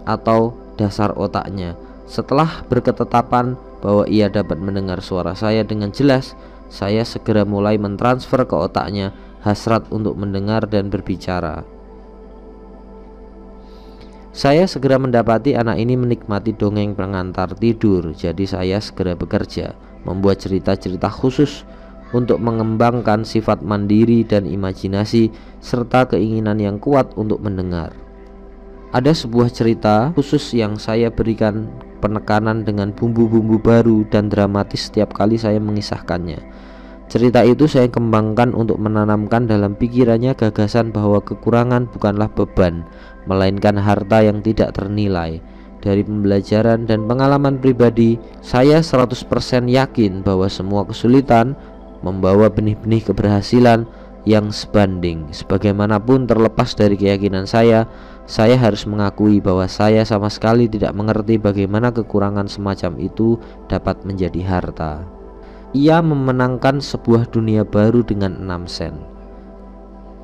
[0.03, 1.79] atau dasar otaknya.
[2.11, 6.35] Setelah berketetapan bahwa ia dapat mendengar suara saya dengan jelas,
[6.67, 9.15] saya segera mulai mentransfer ke otaknya
[9.47, 11.63] hasrat untuk mendengar dan berbicara.
[14.35, 21.07] Saya segera mendapati anak ini menikmati dongeng pengantar tidur, jadi saya segera bekerja, membuat cerita-cerita
[21.07, 21.63] khusus
[22.11, 25.31] untuk mengembangkan sifat mandiri dan imajinasi
[25.63, 27.95] serta keinginan yang kuat untuk mendengar.
[28.91, 31.71] Ada sebuah cerita khusus yang saya berikan
[32.03, 36.43] penekanan dengan bumbu-bumbu baru dan dramatis setiap kali saya mengisahkannya.
[37.11, 42.87] Cerita itu saya kembangkan untuk menanamkan dalam pikirannya gagasan bahwa kekurangan bukanlah beban,
[43.27, 45.43] melainkan harta yang tidak ternilai.
[45.83, 49.17] Dari pembelajaran dan pengalaman pribadi, saya 100%
[49.67, 51.59] yakin bahwa semua kesulitan,
[52.01, 53.89] membawa benih-benih keberhasilan
[54.29, 55.29] yang sebanding.
[55.33, 57.89] Sebagaimanapun terlepas dari keyakinan saya,
[58.29, 64.41] saya harus mengakui bahwa saya sama sekali tidak mengerti bagaimana kekurangan semacam itu dapat menjadi
[64.45, 65.03] harta.
[65.73, 68.95] Ia memenangkan sebuah dunia baru dengan 6 sen.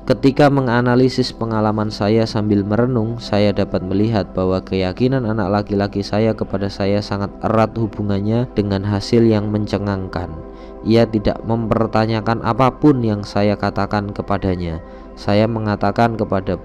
[0.07, 6.71] Ketika menganalisis pengalaman saya sambil merenung, saya dapat melihat bahwa keyakinan anak laki-laki saya kepada
[6.71, 10.46] saya sangat erat hubungannya dengan hasil yang mencengangkan.
[10.87, 14.79] Ia tidak mempertanyakan apa pun yang saya katakan kepadanya.
[15.19, 16.55] Saya mengatakan kepada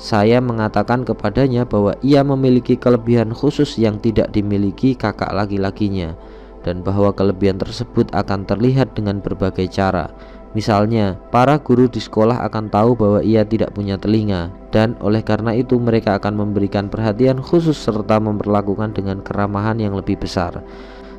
[0.00, 6.16] saya mengatakan kepadanya bahwa ia memiliki kelebihan khusus yang tidak dimiliki kakak laki-lakinya
[6.64, 10.08] dan bahwa kelebihan tersebut akan terlihat dengan berbagai cara
[10.50, 15.54] Misalnya, para guru di sekolah akan tahu bahwa ia tidak punya telinga, dan oleh karena
[15.54, 20.58] itu mereka akan memberikan perhatian khusus serta memperlakukan dengan keramahan yang lebih besar.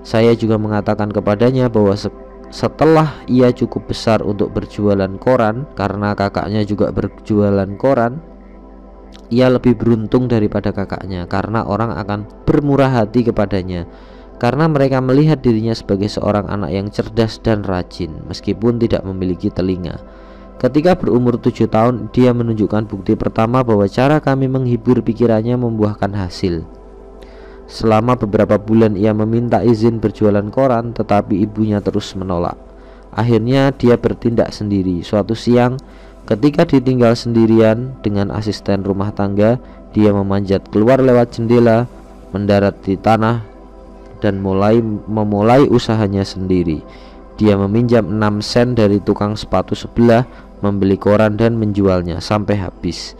[0.01, 1.93] Saya juga mengatakan kepadanya bahwa
[2.51, 8.19] setelah ia cukup besar untuk berjualan koran, karena kakaknya juga berjualan koran,
[9.31, 13.87] ia lebih beruntung daripada kakaknya karena orang akan bermurah hati kepadanya
[14.41, 20.01] karena mereka melihat dirinya sebagai seorang anak yang cerdas dan rajin meskipun tidak memiliki telinga.
[20.57, 26.80] Ketika berumur tujuh tahun, dia menunjukkan bukti pertama bahwa cara kami menghibur pikirannya membuahkan hasil.
[27.71, 32.59] Selama beberapa bulan ia meminta izin berjualan koran, tetapi ibunya terus menolak.
[33.15, 34.99] Akhirnya dia bertindak sendiri.
[35.07, 35.79] Suatu siang,
[36.27, 39.55] ketika ditinggal sendirian dengan asisten rumah tangga,
[39.95, 41.87] dia memanjat keluar lewat jendela,
[42.35, 43.47] mendarat di tanah
[44.19, 46.83] dan mulai memulai usahanya sendiri.
[47.39, 50.27] Dia meminjam 6 sen dari tukang sepatu sebelah,
[50.59, 53.15] membeli koran dan menjualnya sampai habis.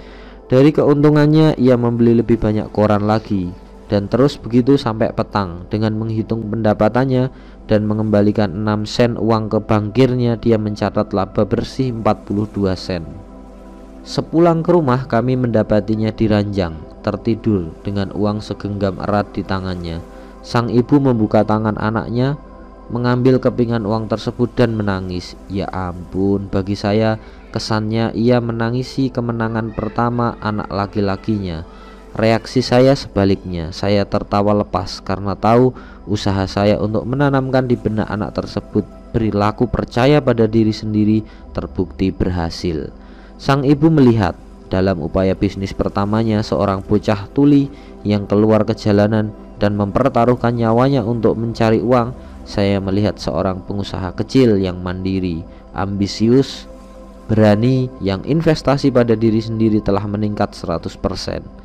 [0.52, 6.48] Dari keuntungannya ia membeli lebih banyak koran lagi dan terus begitu sampai petang dengan menghitung
[6.48, 7.28] pendapatannya
[7.68, 13.04] dan mengembalikan 6 sen uang ke bankirnya dia mencatat laba bersih 42 sen.
[14.08, 16.74] Sepulang ke rumah kami mendapatinya di ranjang,
[17.04, 20.00] tertidur dengan uang segenggam erat di tangannya.
[20.42, 22.40] Sang ibu membuka tangan anaknya,
[22.90, 25.38] mengambil kepingan uang tersebut dan menangis.
[25.54, 27.22] Ya ampun, bagi saya
[27.54, 31.62] kesannya ia menangisi kemenangan pertama anak laki-lakinya.
[32.12, 35.72] Reaksi saya sebaliknya, saya tertawa lepas karena tahu
[36.04, 38.84] usaha saya untuk menanamkan di benak anak tersebut
[39.16, 41.24] perilaku percaya pada diri sendiri
[41.56, 42.92] terbukti berhasil.
[43.40, 44.36] Sang ibu melihat
[44.68, 47.72] dalam upaya bisnis pertamanya seorang bocah tuli
[48.04, 52.12] yang keluar ke jalanan dan mempertaruhkan nyawanya untuk mencari uang,
[52.44, 56.68] saya melihat seorang pengusaha kecil yang mandiri, ambisius,
[57.32, 61.61] berani, yang investasi pada diri sendiri telah meningkat 100%.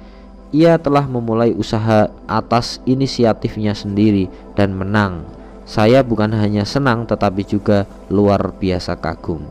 [0.54, 5.26] Ia telah memulai usaha atas inisiatifnya sendiri dan menang.
[5.66, 9.42] Saya bukan hanya senang tetapi juga luar biasa kagum.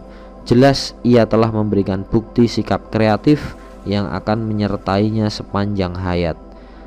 [0.47, 6.37] Jelas ia telah memberikan bukti sikap kreatif yang akan menyertainya sepanjang hayat.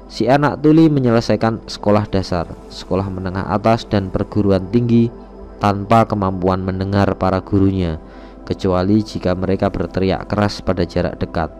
[0.08, 5.12] Si anak tuli menyelesaikan sekolah dasar, sekolah menengah atas dan perguruan tinggi
[5.60, 8.00] tanpa kemampuan mendengar para gurunya,
[8.48, 11.52] kecuali jika mereka berteriak keras pada jarak dekat.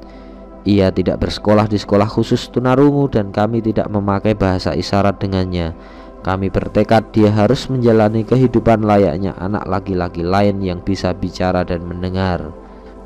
[0.68, 5.72] Ia tidak bersekolah di sekolah khusus tunarungu dan kami tidak memakai bahasa isyarat dengannya.
[6.20, 12.52] Kami bertekad dia harus menjalani kehidupan layaknya anak laki-laki lain yang bisa bicara dan mendengar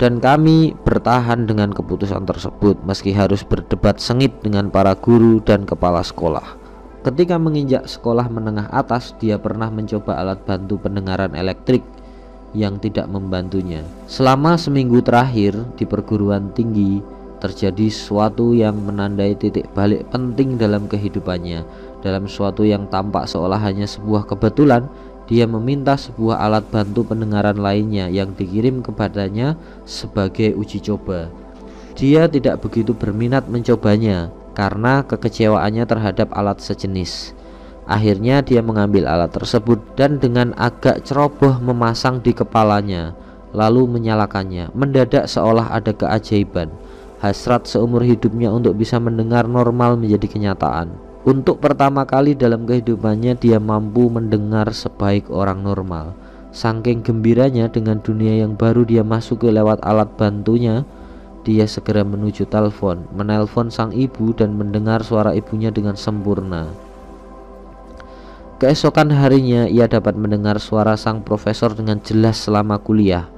[0.03, 6.03] dan kami bertahan dengan keputusan tersebut meski harus berdebat sengit dengan para guru dan kepala
[6.03, 6.59] sekolah.
[7.07, 11.87] Ketika menginjak sekolah menengah atas, dia pernah mencoba alat bantu pendengaran elektrik
[12.51, 13.87] yang tidak membantunya.
[14.11, 16.99] Selama seminggu terakhir di perguruan tinggi,
[17.43, 21.67] terjadi sesuatu yang menandai titik balik penting dalam kehidupannya.
[21.99, 24.87] Dalam sesuatu yang tampak seolah hanya sebuah kebetulan,
[25.27, 31.27] dia meminta sebuah alat bantu pendengaran lainnya yang dikirim kepadanya sebagai uji coba.
[31.99, 37.35] Dia tidak begitu berminat mencobanya karena kekecewaannya terhadap alat sejenis.
[37.83, 43.13] Akhirnya dia mengambil alat tersebut dan dengan agak ceroboh memasang di kepalanya,
[43.51, 44.71] lalu menyalakannya.
[44.71, 46.71] Mendadak seolah ada keajaiban.
[47.23, 50.91] Hasrat seumur hidupnya untuk bisa mendengar normal menjadi kenyataan.
[51.23, 56.19] Untuk pertama kali dalam kehidupannya dia mampu mendengar sebaik orang normal.
[56.51, 60.83] Saking gembiranya dengan dunia yang baru dia masuki lewat alat bantunya,
[61.47, 66.67] dia segera menuju telepon, menelpon sang ibu dan mendengar suara ibunya dengan sempurna.
[68.61, 73.32] Keesokan harinya ia dapat mendengar suara sang profesor dengan jelas selama kuliah.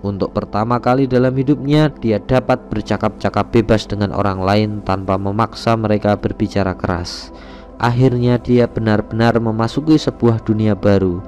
[0.00, 6.16] Untuk pertama kali dalam hidupnya, dia dapat bercakap-cakap bebas dengan orang lain tanpa memaksa mereka
[6.16, 7.28] berbicara keras.
[7.76, 11.20] Akhirnya, dia benar-benar memasuki sebuah dunia baru.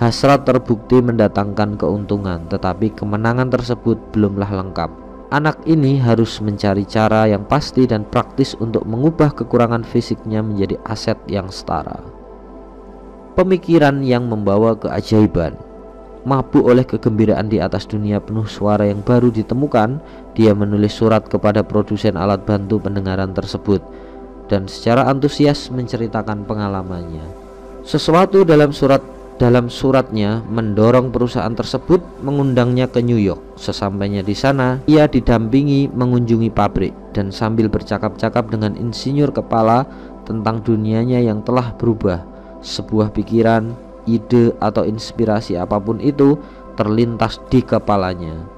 [0.00, 4.90] Hasrat terbukti mendatangkan keuntungan, tetapi kemenangan tersebut belumlah lengkap.
[5.28, 11.20] Anak ini harus mencari cara yang pasti dan praktis untuk mengubah kekurangan fisiknya menjadi aset
[11.28, 12.00] yang setara.
[13.36, 15.73] Pemikiran yang membawa keajaiban
[16.24, 20.00] mabuk oleh kegembiraan di atas dunia penuh suara yang baru ditemukan,
[20.32, 23.84] dia menulis surat kepada produsen alat bantu pendengaran tersebut
[24.48, 27.24] dan secara antusias menceritakan pengalamannya.
[27.84, 29.00] Sesuatu dalam surat
[29.34, 33.58] dalam suratnya mendorong perusahaan tersebut mengundangnya ke New York.
[33.58, 39.90] Sesampainya di sana, ia didampingi mengunjungi pabrik dan sambil bercakap-cakap dengan insinyur kepala
[40.22, 42.22] tentang dunianya yang telah berubah.
[42.62, 46.38] Sebuah pikiran ide atau inspirasi apa pun itu
[46.74, 48.54] terlintas di kepalanya.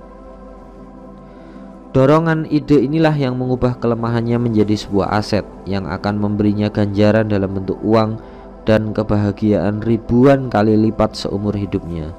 [1.96, 7.80] Dorongan ide inilah yang mengubah kelemahannya menjadi sebuah aset yang akan memberinya ganjaran dalam bentuk
[7.80, 8.20] uang
[8.68, 12.12] dan kebahagiaan ribuan kali lipat seumur hidupnya.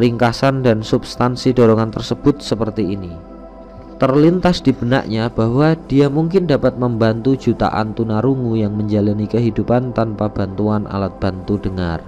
[0.00, 3.12] Ringkasan dan substansi dorongan tersebut seperti ini.
[3.98, 10.86] Terlintas di benaknya bahwa dia mungkin dapat membantu jutaan tunarungu yang menjalani kehidupan tanpa bantuan
[10.86, 11.98] alat bantu dengar.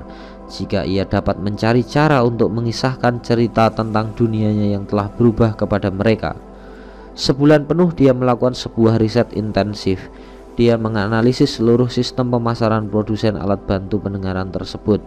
[0.51, 6.35] Jika ia dapat mencari cara untuk mengisahkan cerita tentang dunianya yang telah berubah kepada mereka.
[7.15, 10.11] Sebulan penuh dia melakukan sebuah riset intensif.
[10.59, 14.99] Dia menganalisis seluruh sistem pemasaran produsen alat bantu pendengaran tersebut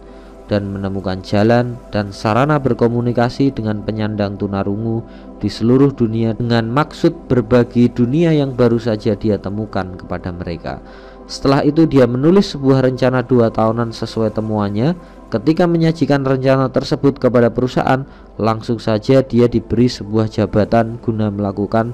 [0.44, 5.00] dan menemukan jalan dan sarana berkomunikasi dengan penyandang tunarungu
[5.40, 10.84] di seluruh dunia dengan maksud berbagi dunia yang baru saja dia temukan kepada mereka.
[11.24, 14.92] Setelah itu dia menulis sebuah rencana dua tahunan sesuai temuannya.
[15.34, 18.06] Ketika menyajikan rencana tersebut kepada perusahaan,
[18.38, 21.90] langsung saja dia diberi sebuah jabatan guna melakukan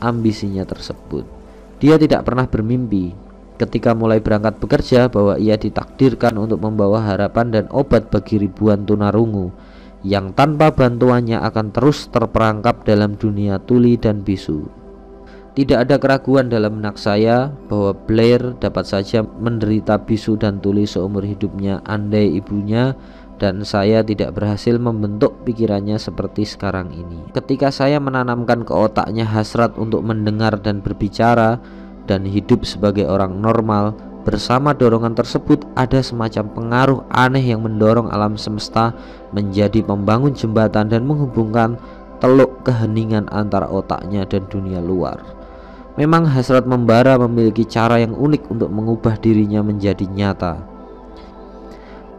[0.00, 1.28] ambisinya tersebut.
[1.84, 3.12] Dia tidak pernah bermimpi
[3.60, 9.52] ketika mulai berangkat bekerja bahwa ia ditakdirkan untuk membawa harapan dan obat bagi ribuan tunarungu
[10.00, 14.77] yang tanpa bantuannya akan terus terperangkap dalam dunia tuli dan bisu.
[15.58, 21.26] Tidak ada keraguan dalam benak saya bahwa Blair dapat saja menderita bisu dan tuli seumur
[21.26, 22.94] hidupnya andai ibunya
[23.42, 27.26] dan saya tidak berhasil membentuk pikirannya seperti sekarang ini.
[27.34, 31.58] Ketika saya menanamkan ke otaknya hasrat untuk mendengar dan berbicara,
[32.06, 38.38] dan hidup sebagai orang normal bersama dorongan tersebut ada semacam pengaruh aneh yang mendorong alam
[38.38, 38.96] semesta
[39.34, 41.76] menjadi pembangun jembatan dan menghubungkan
[42.18, 45.37] teluk keheningan antara otaknya dan dunia luar.
[45.98, 50.62] Memang hasrat membara memiliki cara yang unik untuk mengubah dirinya menjadi nyata.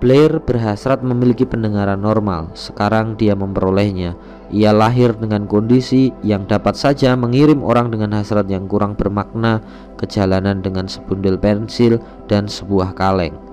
[0.04, 2.52] Blair berhasrat memiliki pendengaran normal.
[2.60, 4.20] Sekarang dia memperolehnya.
[4.52, 9.64] Ia lahir dengan kondisi yang dapat saja mengirim orang dengan hasrat yang kurang bermakna
[9.96, 13.49] ke jalanan dengan sebundel pensil dan sebuah kaleng.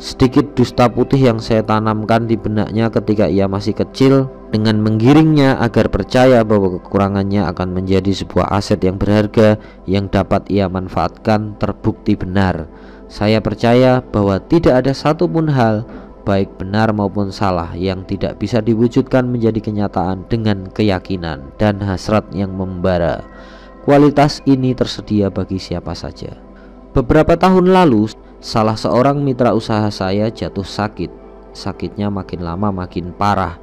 [0.00, 5.88] Sedikit dusta putih yang saya tanamkan di benaknya ketika ia masih kecil dengan menggiringnya agar
[5.88, 9.56] percaya bahwa kekurangannya akan menjadi sebuah aset yang berharga
[9.88, 12.68] yang dapat ia manfaatkan terbukti benar.
[13.12, 15.84] Saya percaya bahwa tidak ada satupun hal,
[16.24, 22.56] baik benar maupun salah, yang tidak bisa diwujudkan menjadi kenyataan dengan keyakinan dan hasrat yang
[22.56, 23.20] membara.
[23.82, 26.38] Kualitas ini tersedia bagi siapa saja.
[26.92, 28.08] Beberapa tahun lalu,
[28.42, 31.08] salah seorang mitra usaha saya jatuh sakit.
[31.54, 33.62] Sakitnya makin lama makin parah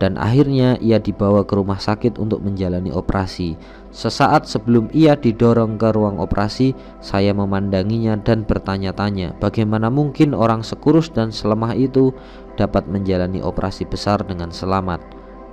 [0.00, 3.60] dan akhirnya ia dibawa ke rumah sakit untuk menjalani operasi.
[3.92, 6.72] Sesaat sebelum ia didorong ke ruang operasi,
[7.04, 12.16] saya memandanginya dan bertanya-tanya, bagaimana mungkin orang sekurus dan selemah itu
[12.56, 15.04] dapat menjalani operasi besar dengan selamat.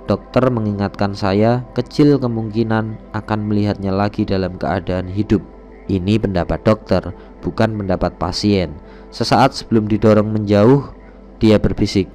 [0.08, 5.44] Dokter mengingatkan saya, kecil kemungkinan akan melihatnya lagi dalam keadaan hidup.
[5.92, 8.74] Ini pendapat dokter, bukan pendapat pasien.
[9.08, 10.92] Sesaat sebelum didorong menjauh,
[11.38, 12.10] dia berbisik,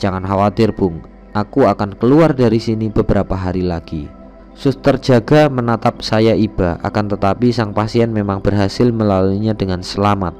[0.00, 1.04] "Jangan khawatir, Bung.
[1.34, 4.06] Aku akan keluar dari sini beberapa hari lagi.
[4.54, 10.30] Suster jaga menatap saya iba, akan tetapi sang pasien memang berhasil melaluinya dengan selamat.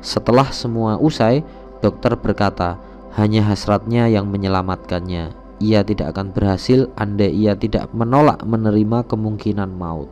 [0.00, 1.44] Setelah semua usai,
[1.84, 2.80] dokter berkata,
[3.20, 5.36] hanya hasratnya yang menyelamatkannya.
[5.60, 10.08] Ia tidak akan berhasil andai ia tidak menolak menerima kemungkinan maut.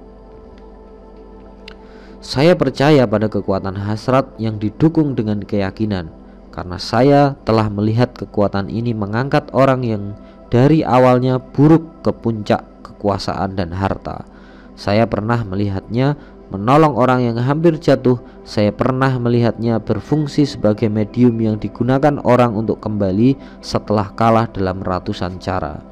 [2.18, 6.10] Saya percaya pada kekuatan hasrat yang didukung dengan keyakinan
[6.50, 10.18] karena saya telah melihat kekuatan ini mengangkat orang yang
[10.50, 14.26] dari awalnya buruk ke puncak kekuasaan dan harta.
[14.74, 16.18] Saya pernah melihatnya
[16.50, 18.18] menolong orang yang hampir jatuh.
[18.42, 25.38] Saya pernah melihatnya berfungsi sebagai medium yang digunakan orang untuk kembali setelah kalah dalam ratusan
[25.38, 25.87] cara.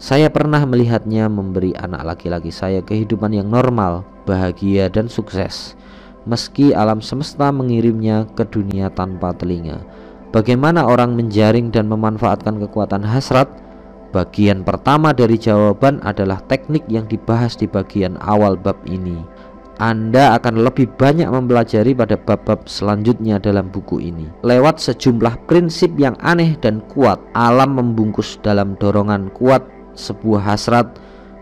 [0.00, 5.76] Saya pernah melihatnya memberi anak laki-laki saya kehidupan yang normal, bahagia, dan sukses
[6.28, 9.80] meski alam semesta mengirimnya ke dunia tanpa telinga.
[10.30, 13.48] Bagaimana orang menjaring dan memanfaatkan kekuatan hasrat?
[14.10, 19.22] Bagian pertama dari jawaban adalah teknik yang dibahas di bagian awal bab ini.
[19.80, 24.28] Anda akan lebih banyak mempelajari pada bab-bab selanjutnya dalam buku ini.
[24.44, 30.96] Lewat sejumlah prinsip yang aneh dan kuat, alam membungkus dalam dorongan kuat sebuah hasrat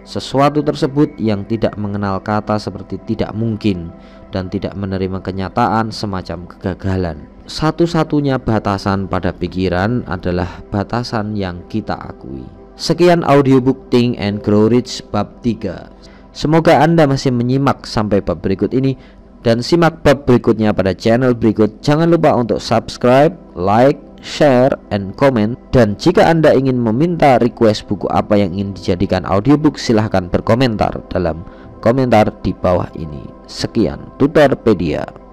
[0.09, 3.93] sesuatu tersebut yang tidak mengenal kata seperti tidak mungkin
[4.33, 7.29] dan tidak menerima kenyataan semacam kegagalan.
[7.45, 12.45] Satu-satunya batasan pada pikiran adalah batasan yang kita akui.
[12.77, 15.93] Sekian audiobook Think and Grow Rich bab 3.
[16.33, 18.97] Semoga Anda masih menyimak sampai bab berikut ini
[19.45, 21.85] dan simak bab berikutnya pada channel berikut.
[21.85, 25.59] Jangan lupa untuk subscribe, like, share, and comment.
[25.75, 31.45] Dan jika Anda ingin meminta request buku apa yang ingin dijadikan audiobook, silahkan berkomentar dalam
[31.85, 33.23] komentar di bawah ini.
[33.49, 35.28] Sekian Tutorpedia.